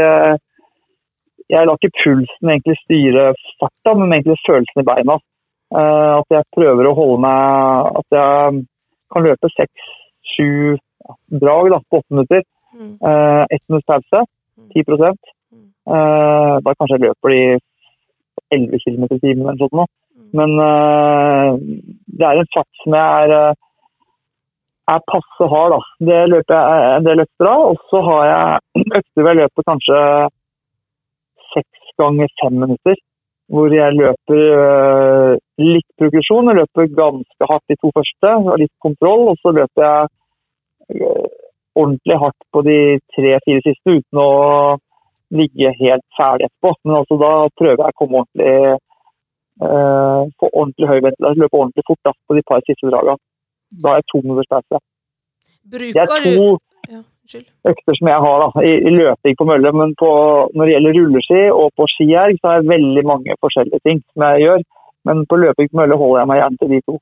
[1.51, 3.25] jeg lar ikke pulsen egentlig styre
[3.61, 5.16] farta, men egentlig følelsen i beina.
[5.72, 8.59] Eh, at jeg prøver å holde meg At jeg
[9.14, 10.77] kan løpe seks-sju
[11.40, 12.45] drag da, på åtte minutter.
[12.74, 12.95] Mm.
[13.09, 14.24] Eh, ett minutts pause,
[14.74, 15.18] 10 mm.
[15.95, 17.43] eh, Da kanskje jeg løper de
[18.55, 19.68] 11 km i timen eller noe.
[19.68, 19.93] sånt.
[20.34, 20.51] Men
[22.18, 23.55] det er en fart som jeg er
[24.91, 25.72] er passe hard.
[25.72, 25.80] da.
[26.09, 27.62] Det løper jeg en del økter av.
[27.70, 30.01] Og så har jeg økter hvor jeg løper kanskje
[31.55, 32.99] seks ganger fem minutter
[33.55, 35.32] hvor jeg løper øh,
[35.62, 36.50] litt progresjon.
[36.50, 39.28] Jeg løper ganske hardt de to første, og litt kontroll.
[39.30, 40.09] Og så løper jeg
[40.96, 41.28] øh,
[41.82, 42.78] ordentlig hardt på de
[43.14, 44.32] tre-fire siste uten å
[45.34, 46.74] ligge helt ferdig etterpå.
[46.82, 48.57] Men altså, da prøver jeg å komme ordentlig
[49.64, 53.18] uh, på ordentlig høy ventilasjon, løpe ordentlig fort da, på de par siste dragene.
[53.82, 54.82] Da er jeg to minutters sterkere.
[55.74, 56.46] Bruker to.
[57.33, 59.72] Økter som jeg har da, i, i løping på mølle.
[59.77, 60.11] Men på,
[60.55, 64.27] når det gjelder rulleski og på skierg, så har jeg veldig mange forskjellige ting som
[64.29, 64.64] jeg gjør.
[65.09, 67.01] Men på løping på mølle holder jeg meg gjerne til de to.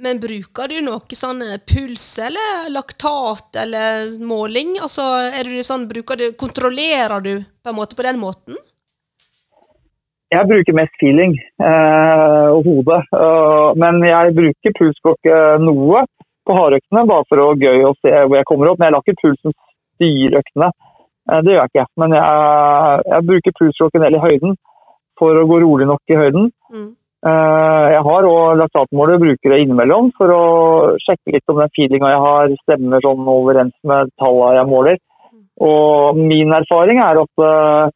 [0.00, 4.78] Men bruker du noe sånn eh, puls eller laktat eller måling?
[4.80, 6.00] Altså, er du sånn, du,
[6.40, 8.56] kontrollerer du på en måte på den måten?
[10.30, 13.02] Jeg bruker mest feeling eh, og hodet.
[13.12, 16.06] Eh, men jeg bruker pulsklokke noe
[16.50, 18.80] på hardøktene, bare for å gøy å se hvor jeg kommer opp.
[18.80, 19.56] Men jeg lar ikke pulsen
[19.96, 20.70] styre øktene.
[21.30, 21.90] Uh, det gjør jeg ikke.
[22.02, 24.56] Men jeg, jeg bruker pulsklokken ned i høyden
[25.20, 26.48] for å gå rolig nok i høyden.
[26.72, 26.88] Mm.
[27.20, 30.44] Uh, jeg har òg laktatmåler og bruker det innimellom for å
[31.04, 35.00] sjekke litt om den feelinga jeg har, stemmer sånn overens med tallene jeg måler.
[35.60, 37.92] Og min erfaring er at uh,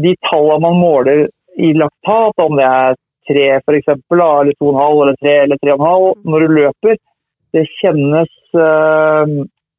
[0.00, 1.26] de tallene man måler
[1.60, 2.96] i laktat, om det er
[3.28, 6.44] tre f.eks., eller to og en halv, eller tre eller tre og en halv, når
[6.44, 6.96] du løper,
[7.54, 9.26] det kjennes uh,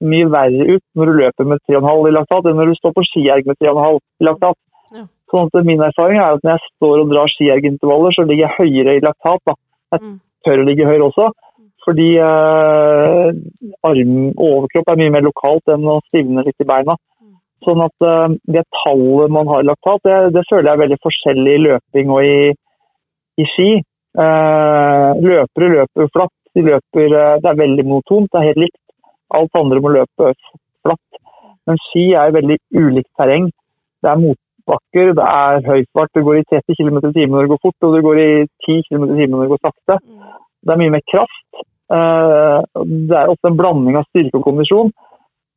[0.04, 3.06] mye verre ut når du løper med 3,5 i laktat enn når du står på
[3.10, 4.60] skierg med 3,5 i laktat.
[4.96, 5.08] Ja.
[5.32, 8.58] Sånn at Min erfaring er at når jeg står og drar skiergintervaller, så ligger jeg
[8.60, 9.42] høyere i laktat.
[9.48, 9.58] Da.
[9.96, 10.16] Jeg mm.
[10.48, 11.32] tør å ligge høyere også,
[11.86, 13.32] fordi uh,
[13.86, 16.98] arm, overkropp er mye mer lokalt enn å stivne litt i beina.
[17.66, 21.02] Sånn at uh, Det tallet man har i laktat, det, det, føler jeg er veldig
[21.06, 22.40] forskjellig i løping og i,
[23.42, 23.70] i ski.
[24.16, 28.82] Uh, løpere løper flatt, de løper, eh, det er veldig monotont, det er helt likt.
[29.36, 30.34] Alt andre må løpe
[30.86, 31.22] flatt.
[31.66, 33.50] Men ski er veldig ulikt terreng.
[34.04, 36.14] Det er motbakker, det er høyfart.
[36.14, 38.32] Du går i 30 km i timen når det går fort, og du går i
[38.68, 39.98] 10 km i timen når det går sakte.
[40.66, 41.66] Det er mye mer kraft.
[41.96, 42.60] Eh,
[43.10, 44.94] det er ofte en blanding av styrke og kondisjon.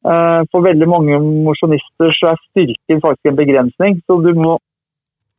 [0.08, 4.00] Eh, for veldig mange mosjonister så er styrken faktisk en begrensning.
[4.06, 4.58] Så du må,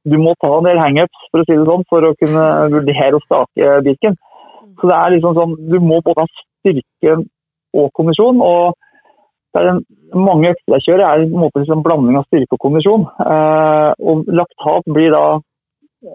[0.06, 3.18] du må ta en del hangups for å si det sånn, for å kunne vurdere
[3.18, 4.18] å stake Birken.
[4.80, 7.12] Så det er liksom sånn, Du må både ha styrke
[7.74, 8.42] og kondisjon.
[8.42, 8.76] og
[9.54, 12.64] det er en, Mange økter jeg kjører er en måte liksom blanding av styrke og
[12.66, 13.04] kondisjon.
[13.26, 15.40] Eh, og Laktat blir da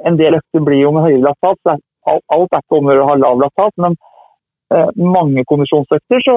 [0.09, 1.59] En del økter blir jo med høyere laktat.
[1.61, 1.77] så
[2.09, 3.93] Alt er ikke om å ha lav laktat, men
[4.73, 6.37] eh, mange kondisjonsøkter så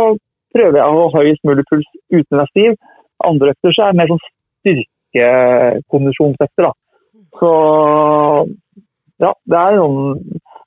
[0.55, 2.71] prøver jeg å ha høyest mulig puls uten å være stiv.
[3.23, 4.25] Andre økter så er det mer sånn
[4.59, 6.65] styrkekondisjonsøkter.
[7.39, 7.51] Så
[9.23, 9.95] ja, det er, noen,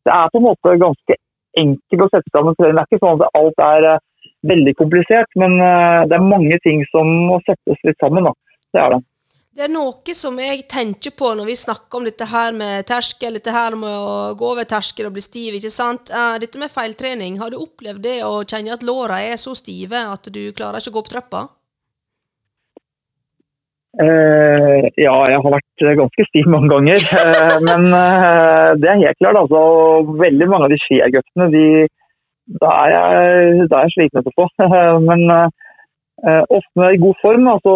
[0.07, 1.15] det er på en måte ganske
[1.59, 2.79] enkelt å sette sammen trening.
[2.79, 4.03] Det er ikke sånn at alt er uh,
[4.51, 8.29] veldig komplisert, men uh, det er mange ting som må settes litt sammen.
[8.29, 8.35] Da.
[8.75, 9.01] Det er det.
[9.51, 13.35] Det er noe som jeg tenker på når vi snakker om dette her med terskel,
[13.35, 15.57] dette her med å gå over terskel og bli stiv.
[15.59, 16.13] ikke sant?
[16.15, 20.07] Uh, dette med feiltrening, har du opplevd det å kjenne at låra er så stive
[20.13, 21.43] at du klarer ikke å gå opp trappa?
[23.99, 27.01] Uh, ja, jeg har vært ganske stiv mange ganger.
[27.11, 29.39] Uh, men uh, det er helt klart.
[29.41, 29.63] altså,
[30.21, 31.65] Veldig mange av de skierguttene, de,
[32.63, 34.47] da er jeg, da er jeg sliten etterpå.
[35.09, 35.27] men
[36.21, 37.75] ofte når jeg er i god form, da, så,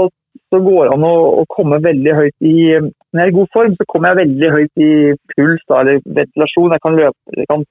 [0.52, 3.50] så, går det an å, å, komme veldig høyt i Når jeg er i god
[3.56, 4.90] form, så kommer jeg veldig høyt i
[5.32, 6.76] puls da, eller ventilasjon.
[6.76, 7.64] Jeg kan løpe jeg kan,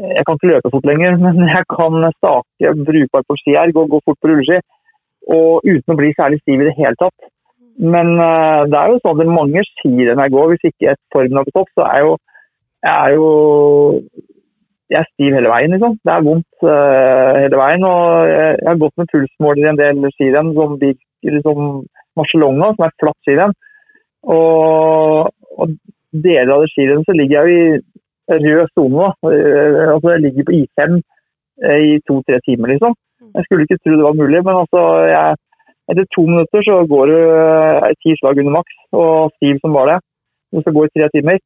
[0.00, 4.02] jeg kan ikke løpe fort lenger, men jeg kan stake brukbart på skierg og gå
[4.08, 4.62] fort på rulleski.
[5.30, 7.31] Og uten å bli særlig stiv i det hele tatt.
[7.78, 11.48] Men uh, det er jo sånn at mange jeg går, hvis ikke et formen er
[11.48, 12.12] på topp, så er jo
[12.82, 13.28] jeg er jo
[14.92, 15.94] jeg er stiv hele veien, liksom.
[16.04, 17.84] Det er vondt uh, hele veien.
[17.88, 21.62] og Jeg, har gått med pulsmåler i en del skirenn, som liksom
[22.18, 23.54] Marcelonga, som er flatt skirenn.
[24.36, 25.72] Og, og,
[26.12, 27.78] deler av det skirennet så ligger jeg jo
[28.36, 29.08] i rød sone.
[29.24, 32.98] Uh, altså jeg ligger på I5 uh, i to-tre timer, liksom.
[33.32, 35.40] Jeg skulle ikke tro det var mulig, men altså jeg
[35.92, 39.90] etter to minutter så går du eh, ti slag under maks, og stiv som var
[39.90, 39.98] det.
[40.52, 41.40] Du skal gå i tre timer.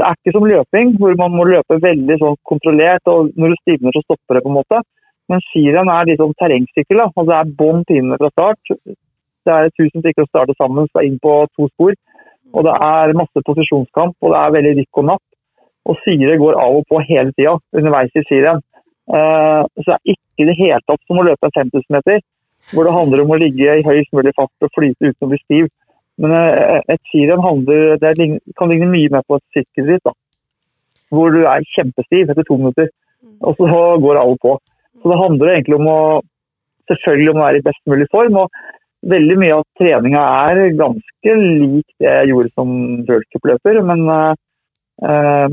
[0.00, 3.04] Det er ikke som løping, hvor man må løpe veldig sånn kontrollert.
[3.12, 4.42] og Når du stivner, så stopper det.
[4.44, 4.80] på en måte.
[5.28, 7.02] Men skirenn er litt sånn terrengsykkel.
[7.04, 8.72] Altså, det er bånn pinne fra start.
[8.80, 11.92] Det er 1000 stykker å starte sammen, skal inn på to spor.
[12.56, 15.24] Og det er masse posisjonskamp, og det er veldig rykk og napp.
[15.88, 18.64] Og syre går av og på hele tida underveis i skirenn.
[19.10, 22.20] Uh, så det er ikke det hele tatt som å løpe 5000 meter
[22.70, 25.40] hvor det handler om å ligge i høyest mulig fart og flyte uten å bli
[25.42, 25.70] stiv.
[26.20, 30.12] Men eh, et skirenn kan ligne mye mer på et sykkelritt,
[31.10, 32.90] hvor du er kjempestiv etter to minutter,
[33.40, 34.58] og så går alle på.
[35.00, 36.00] Så Det handler egentlig om å
[36.90, 38.38] selvfølgelig om å være i best mulig form.
[38.42, 38.60] og
[39.10, 42.72] Veldig mye av treninga er ganske lik det jeg gjorde som
[43.08, 44.34] worldcupløper, men uh,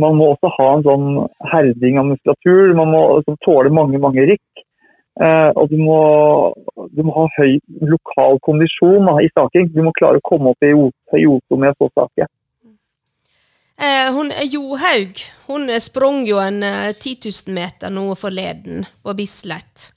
[0.01, 1.07] man må også ha en sånn
[1.53, 2.75] herding av muskulatur.
[2.75, 3.03] Man må
[3.45, 4.43] tåle mange mange rykk.
[5.17, 5.99] Uh, og du må,
[6.93, 7.57] du må, ha høy
[7.89, 9.71] lokal kondisjon da, i staking.
[9.73, 12.27] Du må klare å komme opp i Joto O2 med å stake.
[13.77, 19.91] Eh, hun Johaug hun sprang jo en eh, 10 000 meter nå forleden på Bislett.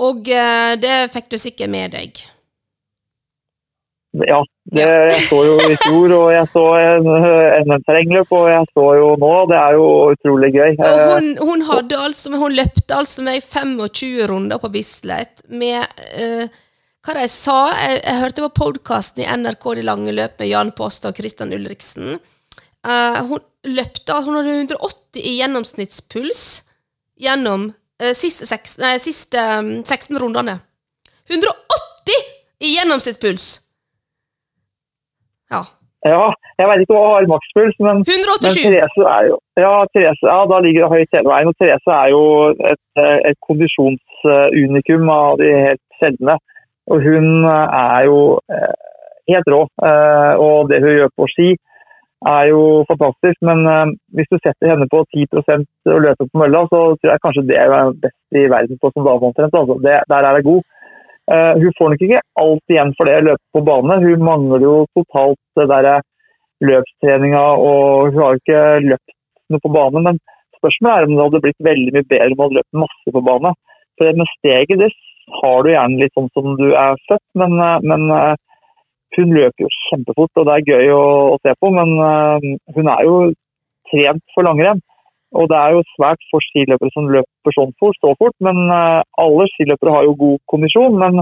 [0.00, 2.22] Og eh, det fikk du sikkert med deg.
[4.16, 4.38] Ja,
[4.72, 6.62] det, jeg så jo i fjor, og jeg så
[7.04, 9.32] NM-terrengløp, og jeg så jo nå.
[9.50, 10.70] Det er jo utrolig gøy.
[10.78, 15.84] Og Eh, hun, hun, hadde altså, hun løpte altså med 25 runder på Bislett med
[16.16, 16.48] eh,
[17.04, 20.72] Hva de sa jeg, jeg hørte på podkasten i NRK De lange løp med Jan
[20.76, 22.16] Post og Christian Ulriksen.
[22.88, 26.42] Eh, hun løpte Hun hadde 180 i gjennomsnittspuls
[27.20, 30.60] gjennom eh, siste, seks, nei, siste um, 16 rundene.
[31.28, 32.28] 180
[32.64, 33.67] i gjennomsnittspuls!
[35.54, 35.62] Ja.
[36.04, 36.26] ja,
[36.60, 40.60] jeg vet ikke hva har makspuls, men, men Therese er jo Ja, Therese, ja, da
[40.64, 41.50] ligger det høyt hele veien.
[41.50, 42.24] Og Therese er jo
[42.72, 42.84] et,
[43.30, 46.38] et kondisjonsunikum av de helt sjeldne.
[46.88, 48.20] Og hun er jo
[48.54, 48.76] eh,
[49.32, 49.62] helt rå.
[49.88, 51.48] Eh, og det hun gjør på ski
[52.36, 53.38] er jo fantastisk.
[53.48, 57.24] Men eh, hvis du setter henne på 10% og løper på mølla, så tror jeg
[57.24, 59.58] kanskje det er best i verden på som dame omtrent.
[59.60, 59.78] Altså.
[59.84, 60.62] Der er hun god.
[61.28, 63.98] Eh, hun får nok ikke alt igjen for det å løpe på bane.
[64.04, 65.88] Hun mangler jo totalt det der
[66.64, 69.14] løpstreninga, og hun har ikke løpt
[69.52, 70.04] noe på bane.
[70.06, 70.20] Men
[70.58, 73.24] spørsmålet er om det hadde blitt veldig mye bedre om hun hadde løpt masse på
[73.28, 73.54] bane.
[73.98, 74.90] For med steget det
[75.42, 78.34] har du gjerne litt sånn som du er født, men, eh, men eh,
[79.18, 81.04] hun løper jo kjempefort, og det er gøy å,
[81.34, 81.72] å se på.
[81.74, 83.18] Men eh, hun er jo
[83.92, 84.80] trent for langrenn.
[85.36, 88.34] Og det er jo svært få skiløpere som løper sånn fort, så fort.
[88.44, 90.96] Men eh, alle skiløpere har jo god kondisjon.
[91.00, 91.20] Men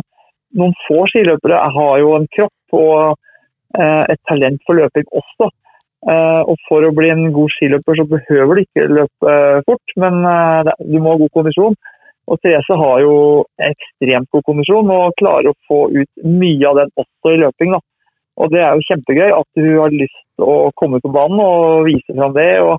[0.56, 3.16] noen få skiløpere har jo en kropp og
[3.78, 5.50] eh, et talent for løping også.
[6.06, 9.36] Eh, og for å bli en god skiløper så behøver du ikke løpe
[9.66, 11.78] fort, men du må ha god kondisjon.
[12.26, 13.18] Og Therese har jo
[13.62, 17.74] ekstremt god kondisjon og klarer å få ut mye av den også i løping.
[17.74, 17.82] Da.
[18.42, 21.86] Og det er jo kjempegøy at hun har lyst til å komme på banen og
[21.86, 22.76] vise fram det og,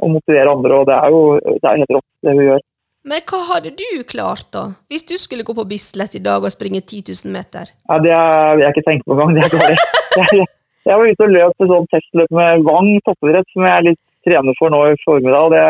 [0.00, 0.80] og motivere andre.
[0.80, 2.66] Og det er jo det er helt rått det hun gjør.
[3.10, 4.62] Men hva hadde du klart, da?
[4.92, 7.72] Hvis du skulle gå på Bislett i dag og springe 10 000 meter?
[7.88, 9.38] Ja, det vil jeg ikke tenke på engang.
[9.40, 10.44] Jeg,
[10.88, 14.02] jeg var ute og løp et sånt testløp med Vang toppidrett, som jeg er litt
[14.28, 15.48] trener for nå i formiddag.
[15.48, 15.64] og Det,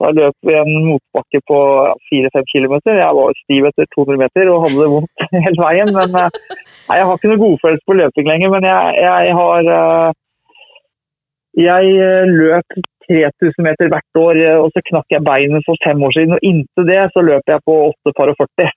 [0.00, 1.60] da løp vi en motbakke på
[2.08, 2.74] fire-fem km.
[2.96, 5.96] Jeg var stiv etter 200 meter og hadde det vondt hele veien.
[5.96, 6.42] Men eh,
[6.88, 8.54] nei, jeg har ikke noe godfølelse på løping lenger.
[8.56, 10.08] Men jeg, jeg har eh,
[11.58, 16.02] Jeg eh, løp 3000 meter hvert år, eh, og så knakk jeg beinet for fem
[16.04, 16.36] år siden.
[16.36, 18.68] Og inntil det så løp jeg på 8 par og 40.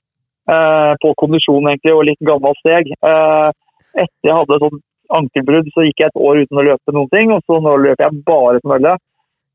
[0.51, 2.89] eh, på kondisjon egentlig, og litt gammelt steg.
[2.91, 3.49] Eh,
[3.93, 7.11] etter jeg hadde et sånt ankelbrudd, så gikk jeg et år uten å løpe noen
[7.13, 7.33] ting.
[7.35, 8.95] Og så nå løper jeg bare på mølle.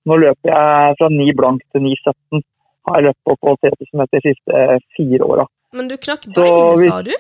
[0.07, 2.45] Nå løper jeg fra 9 blank til 9,17.
[2.87, 5.49] Har jeg løpt på på 3000 meter de siste fire åra.
[5.74, 7.16] Men du knakk beinet, sa du?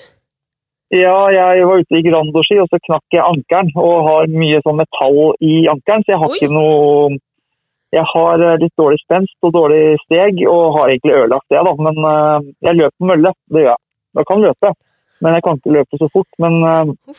[0.94, 3.72] Ja, jeg var ute i Grando-ski, og så knakk jeg ankelen.
[3.74, 6.36] Og har mye sånn metall i ankelen, så jeg har Oi.
[6.38, 7.16] ikke noe
[7.94, 11.74] Jeg har eh, litt dårlig spenst og dårlig steg, og har egentlig ødelagt det, da.
[11.86, 13.82] Men eh, jeg løper på mølle, det gjør jeg.
[14.16, 14.72] Jeg kan løpe,
[15.22, 16.28] men jeg kan ikke løpe så fort.
[16.42, 17.16] Men, eh,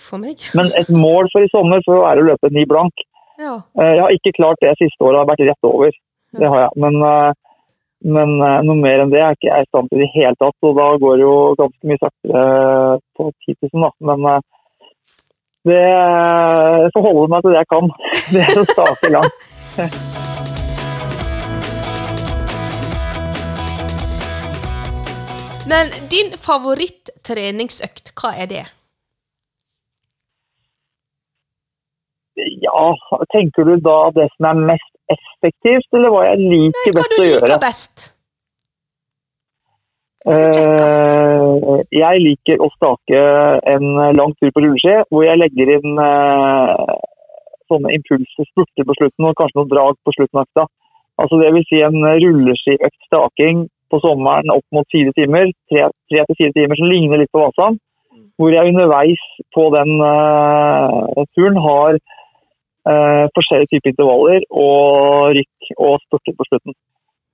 [0.60, 3.06] men et mål for i sommer for å være å løpe ni blank.
[3.38, 3.60] Ja.
[3.78, 5.94] Jeg har ikke klart det siste året, har vært rett over.
[6.38, 6.82] Det har jeg.
[6.84, 6.96] Men,
[8.18, 10.58] men noe mer enn det er ikke jeg i stand til i det hele tatt.
[10.66, 12.44] Og da går det jo ganske mye saktere
[13.14, 13.94] på 10 000, da.
[14.10, 14.28] Men
[15.70, 17.92] det jeg får holde meg til det jeg kan.
[18.34, 19.44] Det er å stake langt.
[25.72, 28.66] Men din favoritt-treningsøkt, hva er det?
[32.64, 32.84] Ja,
[33.34, 37.18] tenker du da det som er mest effektivt, eller hva jeg liker Hva best å
[37.18, 37.60] liker gjøre?
[37.66, 38.06] best?
[40.28, 41.04] Hva du er kjekkest?
[41.18, 43.22] Eh, jeg liker å stake
[43.76, 43.88] en
[44.20, 46.98] lang tur på rulleski, hvor jeg legger inn eh,
[47.68, 50.70] sånne impulser, spurter på slutten, og kanskje noen drag på slutten av økta.
[51.18, 56.26] Altså det vil si en rulleskiøkt staking på sommeren opp mot fire timer, tre, tre
[56.28, 57.80] til fire timer, som ligner litt på Vasan.
[58.38, 59.22] Hvor jeg underveis
[59.56, 66.78] på den uh, turen har uh, forskjellige typer intervaller og rykk og spurter på slutten.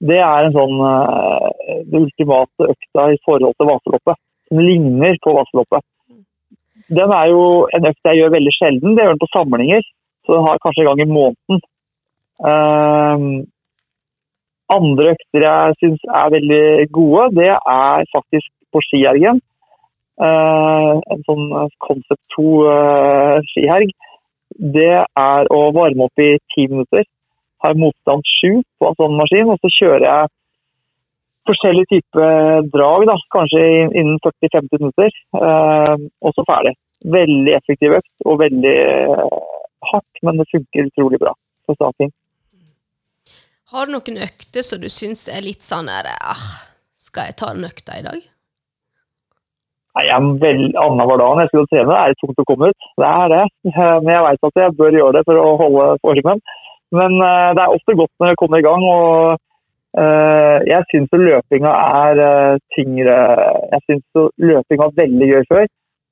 [0.04, 1.50] Det er en sånn uh,
[1.92, 5.84] det ultimate økta i forhold til Vaseloppet, som ligner på Vaseloppet.
[6.94, 7.44] Den er jo
[7.76, 8.96] en økt jeg gjør veldig sjelden.
[8.96, 9.86] Det gjør den på samlinger,
[10.26, 11.62] så den har kanskje en gang i måneden.
[12.50, 13.26] Eh,
[14.72, 19.42] andre økter jeg syns er veldig gode, det er faktisk på skihelgen.
[20.22, 21.48] Uh, en sånn
[21.82, 23.94] Concept 2 eh, skiherg.
[24.76, 27.06] Det er å varme opp i ti minutter.
[27.66, 30.32] Har motstand sju på en sånn maskin, og så kjører jeg
[31.50, 35.16] forskjellige typer drag, da, kanskje innen 40-50 minutter.
[35.40, 36.76] uh, og så ferdig.
[37.14, 39.24] Veldig effektiv økt og veldig eh,
[39.90, 41.34] hardt, men det funker utrolig bra
[41.68, 42.14] for staking.
[43.74, 46.42] Har du noen økter som du syns er litt sånn her ah,
[47.02, 48.20] Skal jeg ta den økta i dag?
[49.98, 52.86] Nei, er Annenhver dag jeg skal trene, er det tungt å komme ut.
[52.98, 53.42] Det er det.
[53.74, 56.42] Men jeg vet at jeg bør gjøre det for å holde formen.
[56.94, 58.86] Men uh, det er ofte godt når jeg kommer i gang.
[58.90, 59.38] og
[60.02, 61.74] uh, Jeg syns løpinga
[62.06, 63.20] er uh, tyngre.
[63.74, 65.70] Jeg syns løpinga var veldig gøy før.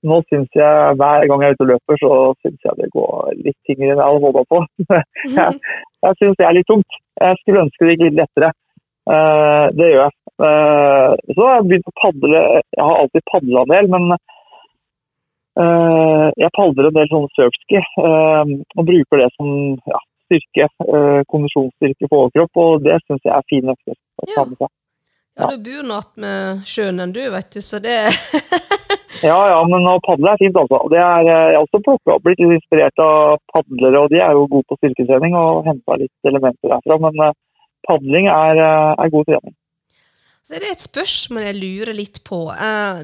[0.08, 3.36] Nå syns jeg hver gang jeg er ute og løper, så syns jeg det går
[3.46, 4.64] litt tyngre enn jeg hadde håpa på.
[5.38, 5.60] jeg
[6.02, 7.00] jeg syns det er litt tungt.
[7.22, 8.50] Jeg skulle ønske det gikk litt lettere.
[9.78, 10.16] det gjør jeg.
[10.42, 12.44] Uh, så har jeg begynt å padle.
[12.74, 14.04] Jeg har alltid padla en del, men
[15.62, 17.82] uh, jeg padler en del sånne surfski.
[18.02, 19.48] Uh, og bruker det som
[19.92, 20.70] ja, styrke,
[21.30, 24.72] kondisjonsstyrke på overkropp, og det syns jeg er fine økter å ta seg.
[25.40, 28.00] Ja, du bor nå med sjøen enn du, vet du, så det
[29.22, 30.80] Ja, ja, men å padle er fint, altså.
[30.98, 34.66] Er, jeg har også plukka opp blitt inspirert av padlere, og de er jo gode
[34.70, 36.98] på styrketrening og henta litt elementer derfra.
[37.06, 37.36] Men
[37.88, 38.62] padling er,
[38.98, 39.56] er god trening.
[40.42, 42.40] Så er det et spørsmål jeg lurer litt på.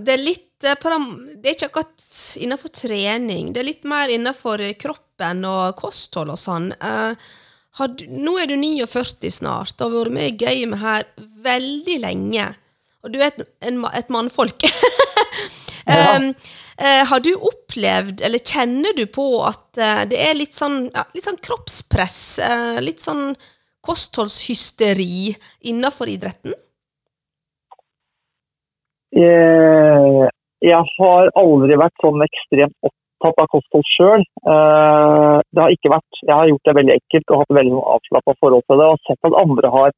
[0.02, 2.08] Det, er litt, det er ikke akkurat
[2.42, 6.72] innenfor trening, det er litt mer innenfor kroppen og kosthold og sånn.
[7.78, 11.06] Nå er du 49 snart og har vært med i gamet her
[11.46, 12.50] veldig lenge.
[13.06, 14.66] Og du er et, en, et mannfolk.
[15.88, 16.18] ja.
[16.20, 16.32] um,
[17.10, 19.80] har du opplevd, eller kjenner du på at
[20.12, 22.20] det er litt sånn, ja, litt sånn kroppspress,
[22.86, 23.32] litt sånn
[23.88, 25.34] kostholdshysteri
[25.72, 26.54] innenfor idretten?
[29.16, 30.30] Jeg,
[30.66, 34.26] jeg har aldri vært sånn ekstremt opptatt av kosthold sjøl.
[34.44, 38.68] Det har ikke vært, jeg har gjort det veldig ekkelt og hatt veldig avslappa forhold
[38.68, 38.90] til det.
[38.94, 39.96] Og sett at andre har,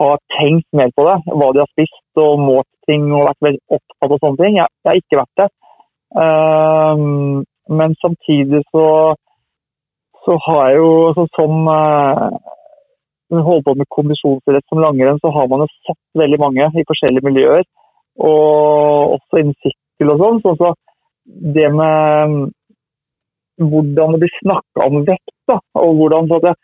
[0.00, 3.78] har, tenkt mer på det, hva de har spist og målt ting og vært veldig
[3.78, 4.58] opptatt av sånne ting.
[4.58, 5.48] Jeg, jeg har ikke vært det.
[6.18, 7.44] Um,
[7.78, 8.86] men samtidig så,
[10.24, 12.38] så har jeg jo sånn som uh,
[13.36, 17.28] holder på med kondisjonsidrett som langrenn, så har man jo sett veldig mange i forskjellige
[17.28, 17.66] miljøer
[18.18, 20.40] og også innen sykkel og sånn.
[20.44, 20.72] Så
[21.54, 22.46] det med mm,
[23.70, 26.60] hvordan det blir snakka om vekt, da, og hvordan så at jeg,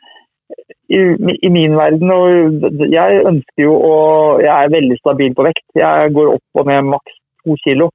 [0.88, 0.98] i,
[1.46, 3.94] i, min verden og Jeg ønsker jo å
[4.42, 5.64] Jeg er veldig stabil på vekt.
[5.78, 7.90] Jeg går opp og ned maks to kilo.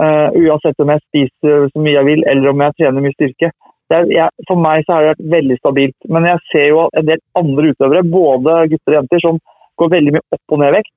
[0.00, 3.50] Uh, uansett om jeg spiser så mye jeg vil eller om jeg trener mye styrke.
[3.90, 5.96] Er, jeg, for meg så har det vært veldig stabilt.
[6.14, 9.40] Men jeg ser jo en del andre utøvere, både gutter og jenter, som
[9.82, 10.96] går veldig mye opp og ned vekt.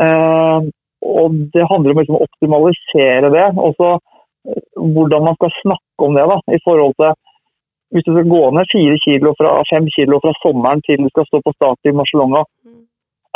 [0.00, 0.68] Uh,
[1.00, 3.46] og Det handler om liksom å optimalisere det.
[3.56, 6.26] og så eh, Hvordan man skal snakke om det.
[6.28, 7.16] da, i forhold til
[7.90, 11.26] Hvis du skal gå ned fire kilo fra, fem kilo fra sommeren til du skal
[11.28, 12.82] stå på start i Marcialonga, mm.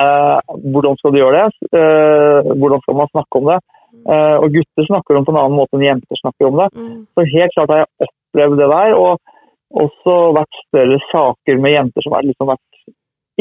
[0.04, 1.70] eh, hvordan skal du gjøre det?
[1.80, 3.60] Eh, hvordan skal man snakke om det?
[4.04, 6.68] Eh, og Gutter snakker om på en annen måte enn jenter snakker om det.
[6.74, 7.00] Mm.
[7.14, 8.98] Så helt klart har jeg opplevd det der.
[8.98, 9.34] og
[9.74, 12.82] også vært større saker med jenter som har liksom vært,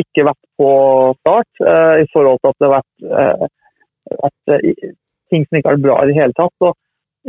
[0.02, 0.70] ikke vært på
[1.20, 3.46] start, eh, i forhold til at det har vært eh,
[4.30, 4.94] at eh,
[5.30, 6.54] ting som ikke er bra i det hele tatt.
[6.62, 6.74] Så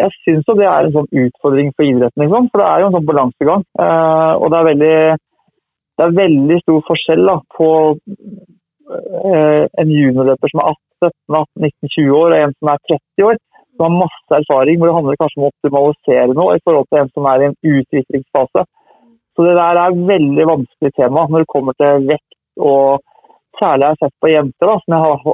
[0.01, 2.97] jeg syns det er en sånn utfordring for idretten, liksom, for det er jo en
[2.97, 3.64] sånn balansegang.
[3.78, 4.99] Uh, og det er, veldig,
[5.95, 12.38] det er veldig stor forskjell da, på uh, en juniorløper som er 17-18-19-20 år, og
[12.40, 13.42] en som er 30 år.
[13.74, 17.01] Som har masse erfaring, hvor det handler kanskje om å optimalisere noe i forhold til
[17.01, 18.62] en som er i en utviklingsfase.
[19.34, 23.03] Så det der er et veldig vanskelig tema når det kommer til vekt og
[23.59, 25.24] særlig har jeg sett på jenter, da, som har,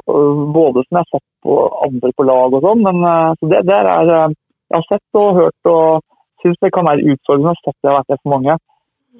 [0.57, 2.81] både som jeg har sett på andre på lag og sånn.
[2.85, 4.35] Men eh, så det der er
[4.71, 6.03] Jeg har sett og hørt og
[6.41, 8.55] syns det kan være utfordrende å sette det har vært det for mange.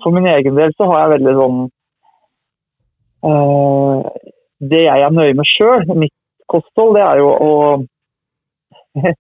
[0.04, 1.58] For min egen del så har jeg veldig sånn
[3.28, 3.97] uh,
[4.72, 6.16] Det jeg er nøye med sjøl, mitt
[6.52, 7.52] kosthold, det er jo å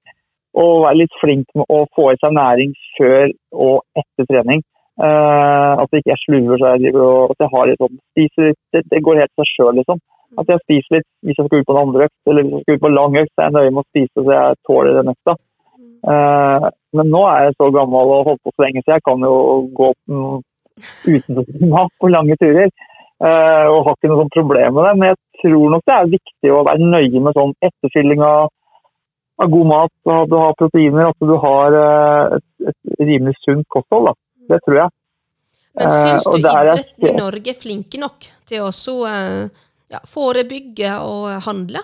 [0.61, 3.29] å være litt flink med å få i seg næring før
[3.67, 4.63] og etter trening.
[5.01, 8.59] Uh, at jeg ikke sluver så jeg og at jeg har litt sånn, spiser litt,
[8.75, 10.01] det, det går helt seg sjøl, liksom.
[10.39, 12.65] At jeg spiser litt hvis jeg skal ut på en andre økt eller hvis jeg
[12.65, 14.99] skal ut på lang økt, så er jeg nøye med å spise så jeg tåler
[14.99, 15.35] den økta.
[16.01, 19.25] Uh, men nå er jeg så gammel og holdt på så lenge, så jeg kan
[19.25, 19.35] jo
[19.77, 19.91] gå
[21.05, 22.71] uten mat på lange turer.
[23.21, 24.95] Uh, og har ikke noe sånt problem med det.
[24.97, 28.49] Men jeg tror nok det er viktig å være nøye med sånn etterfylling av,
[29.41, 31.77] av god mat, at du har proteiner, at du har
[32.39, 34.09] et, et rimelig sunt kosthold.
[34.09, 34.17] da.
[34.51, 34.95] Det tror jeg.
[35.77, 40.01] Men eh, syns du idretten i Norge er flinke nok til å så, eh, ja,
[40.07, 41.83] forebygge og handle?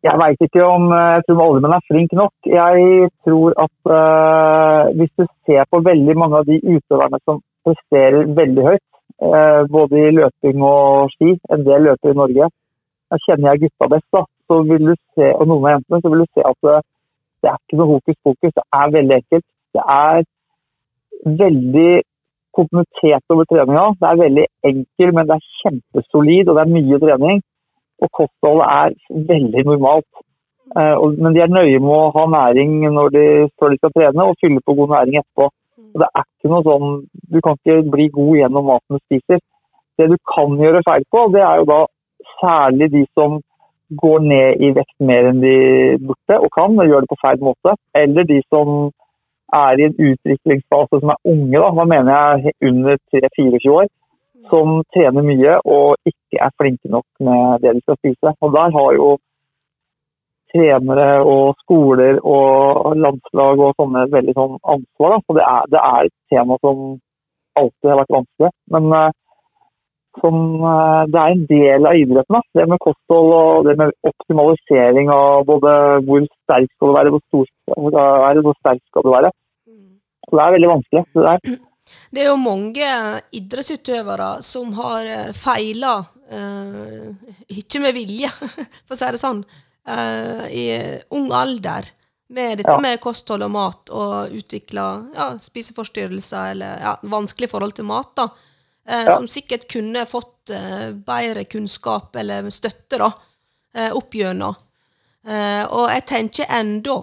[0.00, 2.32] Jeg veit ikke om eh, jeg tror Oljemenn er flink nok.
[2.48, 8.30] Jeg tror at uh, hvis du ser på veldig mange av de utøverne som presterer
[8.38, 8.86] veldig høyt,
[9.20, 12.48] uh, både i løping og ski, en del løper i Norge,
[13.12, 14.24] da kjenner jeg gutta best, da.
[14.48, 16.78] Så vil du se, og noen av jentene, så vil du se at det,
[17.44, 18.56] det er ikke noe hokus pokus.
[18.56, 19.46] Det er veldig enkelt.
[19.76, 20.24] Det er
[21.44, 21.92] veldig
[22.56, 23.86] kontinuitet over treninga.
[24.00, 27.44] Det er veldig enkel, men det er kjempesolid og det er mye trening.
[28.00, 30.10] Og kostholdet er veldig normalt.
[30.78, 33.24] Eh, men de er nøye med å ha næring når de,
[33.58, 35.50] før de skal trene, og fylle på god næring etterpå.
[36.00, 36.90] Det er ikke noe sånn,
[37.32, 39.40] Du kan ikke bli god gjennom maten du spiser.
[39.98, 41.80] Det du kan gjøre feil på, det er jo da
[42.40, 43.40] særlig de som
[44.02, 45.56] går ned i vekt mer enn de
[46.06, 47.74] burde og kan, og gjør det på feil måte.
[48.02, 48.90] Eller de som
[49.52, 53.90] er i en utviklingsfase som er unge, da, da mener jeg under 3-24 år,
[54.48, 58.32] som trener mye og ikke er flinke nok med det de skal spise.
[58.40, 59.08] Og der har jo
[60.50, 65.16] trenere og skoler og landslag og sånne veldig sånn ansvar.
[65.16, 65.22] Da.
[65.24, 66.84] Så det er, det er, et tema som
[67.60, 68.52] alltid har vært vanskelig.
[68.74, 69.10] Men uh,
[70.20, 72.38] som, uh, det er en del av idretten.
[72.38, 72.42] Da.
[72.58, 75.74] Det med kosthold og det med optimalisering av både
[76.08, 79.34] hvor sterk skal du være, hvor stor skal du være, hvor sterk skal du være.
[80.28, 81.04] Så det er veldig vanskelig.
[81.14, 81.58] Det, der.
[82.10, 82.88] Det er jo mange
[83.36, 86.00] idrettsutøvere som har eh, feila,
[86.30, 87.08] uh,
[87.50, 88.30] ikke med vilje,
[88.86, 90.66] for å si det sånn uh, i
[91.16, 91.88] ung alder
[92.30, 92.82] med dette ja.
[92.82, 98.28] med kosthold og mat, og utvikla ja, spiseforstyrrelser eller ja, vanskelig forhold til mat, da,
[98.90, 99.16] Eh, ja.
[99.16, 103.10] som sikkert kunne fått uh, bedre kunnskap eller støtte da,
[103.94, 104.56] opp gjennom.
[105.70, 106.96] og jeg tenker enda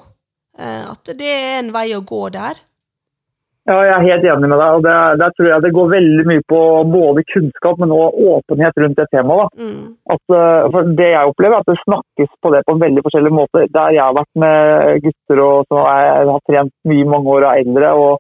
[0.58, 2.60] at det er en vei å gå der.
[3.68, 4.76] Ja, jeg er helt enig med deg.
[4.78, 4.84] og
[5.20, 9.08] Der tror jeg det går veldig mye på både kunnskap, men også åpenhet rundt det
[9.12, 9.50] temaet.
[9.60, 9.82] Mm.
[10.16, 13.04] At, eh, for Det jeg opplever, er at det snakkes på det på en veldig
[13.04, 13.66] forskjellig måte.
[13.78, 17.52] Der jeg har vært med gutter og som jeg har trent mye mange år og
[17.52, 18.14] er eldre, og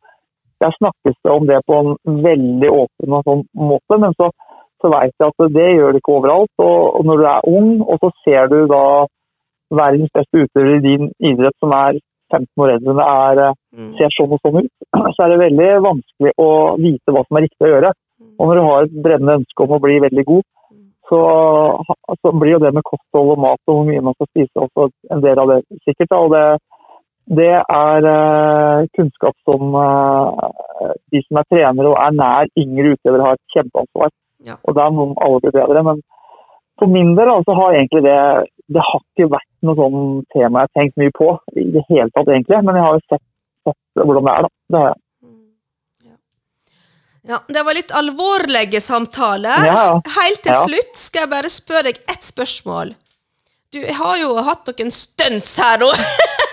[0.59, 1.91] der snakkes det om det på en
[2.29, 4.01] veldig åpen og sånn måte.
[4.03, 4.27] Men så,
[4.81, 6.55] så vet jeg at det gjør det ikke overalt.
[6.59, 8.83] Og, og når du er ung, og så ser du da
[9.71, 11.99] verdens beste utøver i din idrett som er
[12.33, 14.73] 15 år eldre enn eh, er, ser sånn og sånn ut,
[15.15, 16.49] så er det veldig vanskelig å
[16.81, 17.91] vite hva som er riktig å gjøre.
[18.17, 18.31] Mm.
[18.37, 20.85] Og når du har et brennende ønske om å bli veldig god, mm.
[21.11, 21.21] så,
[22.21, 24.89] så, blir jo det med kosthold og mat og hvor mye man skal spise også
[25.15, 26.11] en del av det sikkert.
[26.11, 26.21] Da.
[26.25, 26.45] Og det,
[27.37, 33.25] det er uh, kunnskap som uh, de som er trenere og er nær yngre utøvere,
[33.25, 34.13] har et kjempeansvar.
[34.47, 34.55] Ja.
[34.63, 35.83] Og der må alle bli bedre.
[35.83, 36.03] Men
[36.79, 38.19] for min del altså, har egentlig det
[38.67, 39.99] det har ikke vært noe sånn
[40.35, 42.59] tema jeg har tenkt mye på i det hele tatt, egentlig.
[42.67, 43.23] Men jeg har jo sett,
[43.67, 44.53] sett hvordan det er, da.
[44.67, 45.01] Det har jeg.
[47.27, 49.65] Ja, Det var litt alvorlige samtaler.
[49.67, 49.87] Ja.
[50.19, 50.63] Helt til ja.
[50.63, 52.93] slutt skal jeg bare spørre deg ett spørsmål.
[53.75, 55.89] Du har jo hatt noen stunts her nå.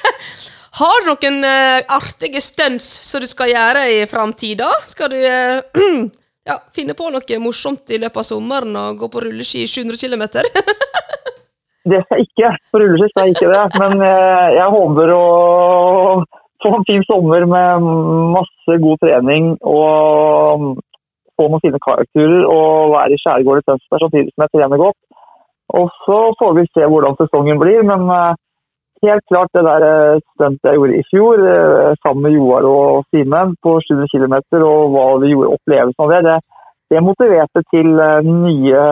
[0.81, 4.71] har du noen uh, artige stunts som du skal gjøre i framtida?
[4.91, 6.09] Skal du uh,
[6.51, 10.27] ja, finne på noe morsomt i løpet av sommeren og gå på rulleski 700 km?
[11.91, 12.51] Det skal jeg ikke.
[12.71, 13.65] For rulleski skal jeg ikke det.
[13.83, 15.25] Men eh, jeg håper å
[16.65, 17.89] få en fin sommer med
[18.37, 20.79] masse god trening og
[21.37, 25.01] få noen fine kajakkturer og være i skjærgården i Tønsberg samtidig som jeg trener godt.
[25.75, 27.85] Og så får vi se hvordan sesongen blir.
[27.91, 28.41] Men eh,
[29.05, 31.45] helt klart det der eh, stuntet jeg gjorde i fjor
[32.01, 36.25] sammen med Joar og Simen på 700 km og hva vi gjorde, opplevelsen av det,
[36.31, 36.41] det
[36.93, 38.85] det motiverte til uh, nye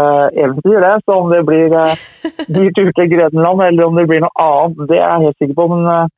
[0.44, 0.80] eventyr.
[0.84, 0.94] Det.
[1.04, 1.92] Så om det blir uh,
[2.56, 5.58] dyr tur til Grenland eller om det blir noe annet, det er jeg helt sikker
[5.60, 5.68] på.
[5.74, 6.08] Men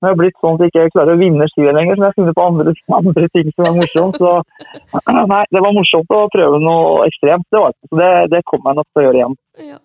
[0.00, 2.16] det har blitt sånn at jeg ikke klarer å vinne skirenn lenger, så jeg har
[2.16, 4.16] funnet på andre, andre, ting som er morsomt.
[4.16, 4.32] Så
[5.34, 7.46] nei, det var morsomt å prøve noe ekstremt.
[7.52, 9.38] Det, var, så det, det kommer jeg nok til å gjøre igjen.
[9.68, 9.78] Ja.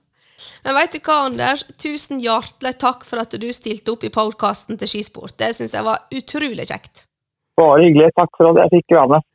[0.66, 1.66] Men vet du hva, Anders?
[1.82, 5.36] Tusen hjertelig takk for at du stilte opp i podkasten til Skisport.
[5.42, 7.06] Det syns jeg var utrolig kjekt.
[7.60, 8.14] Bare hyggelig.
[8.16, 9.28] Takk for at jeg fikk være med.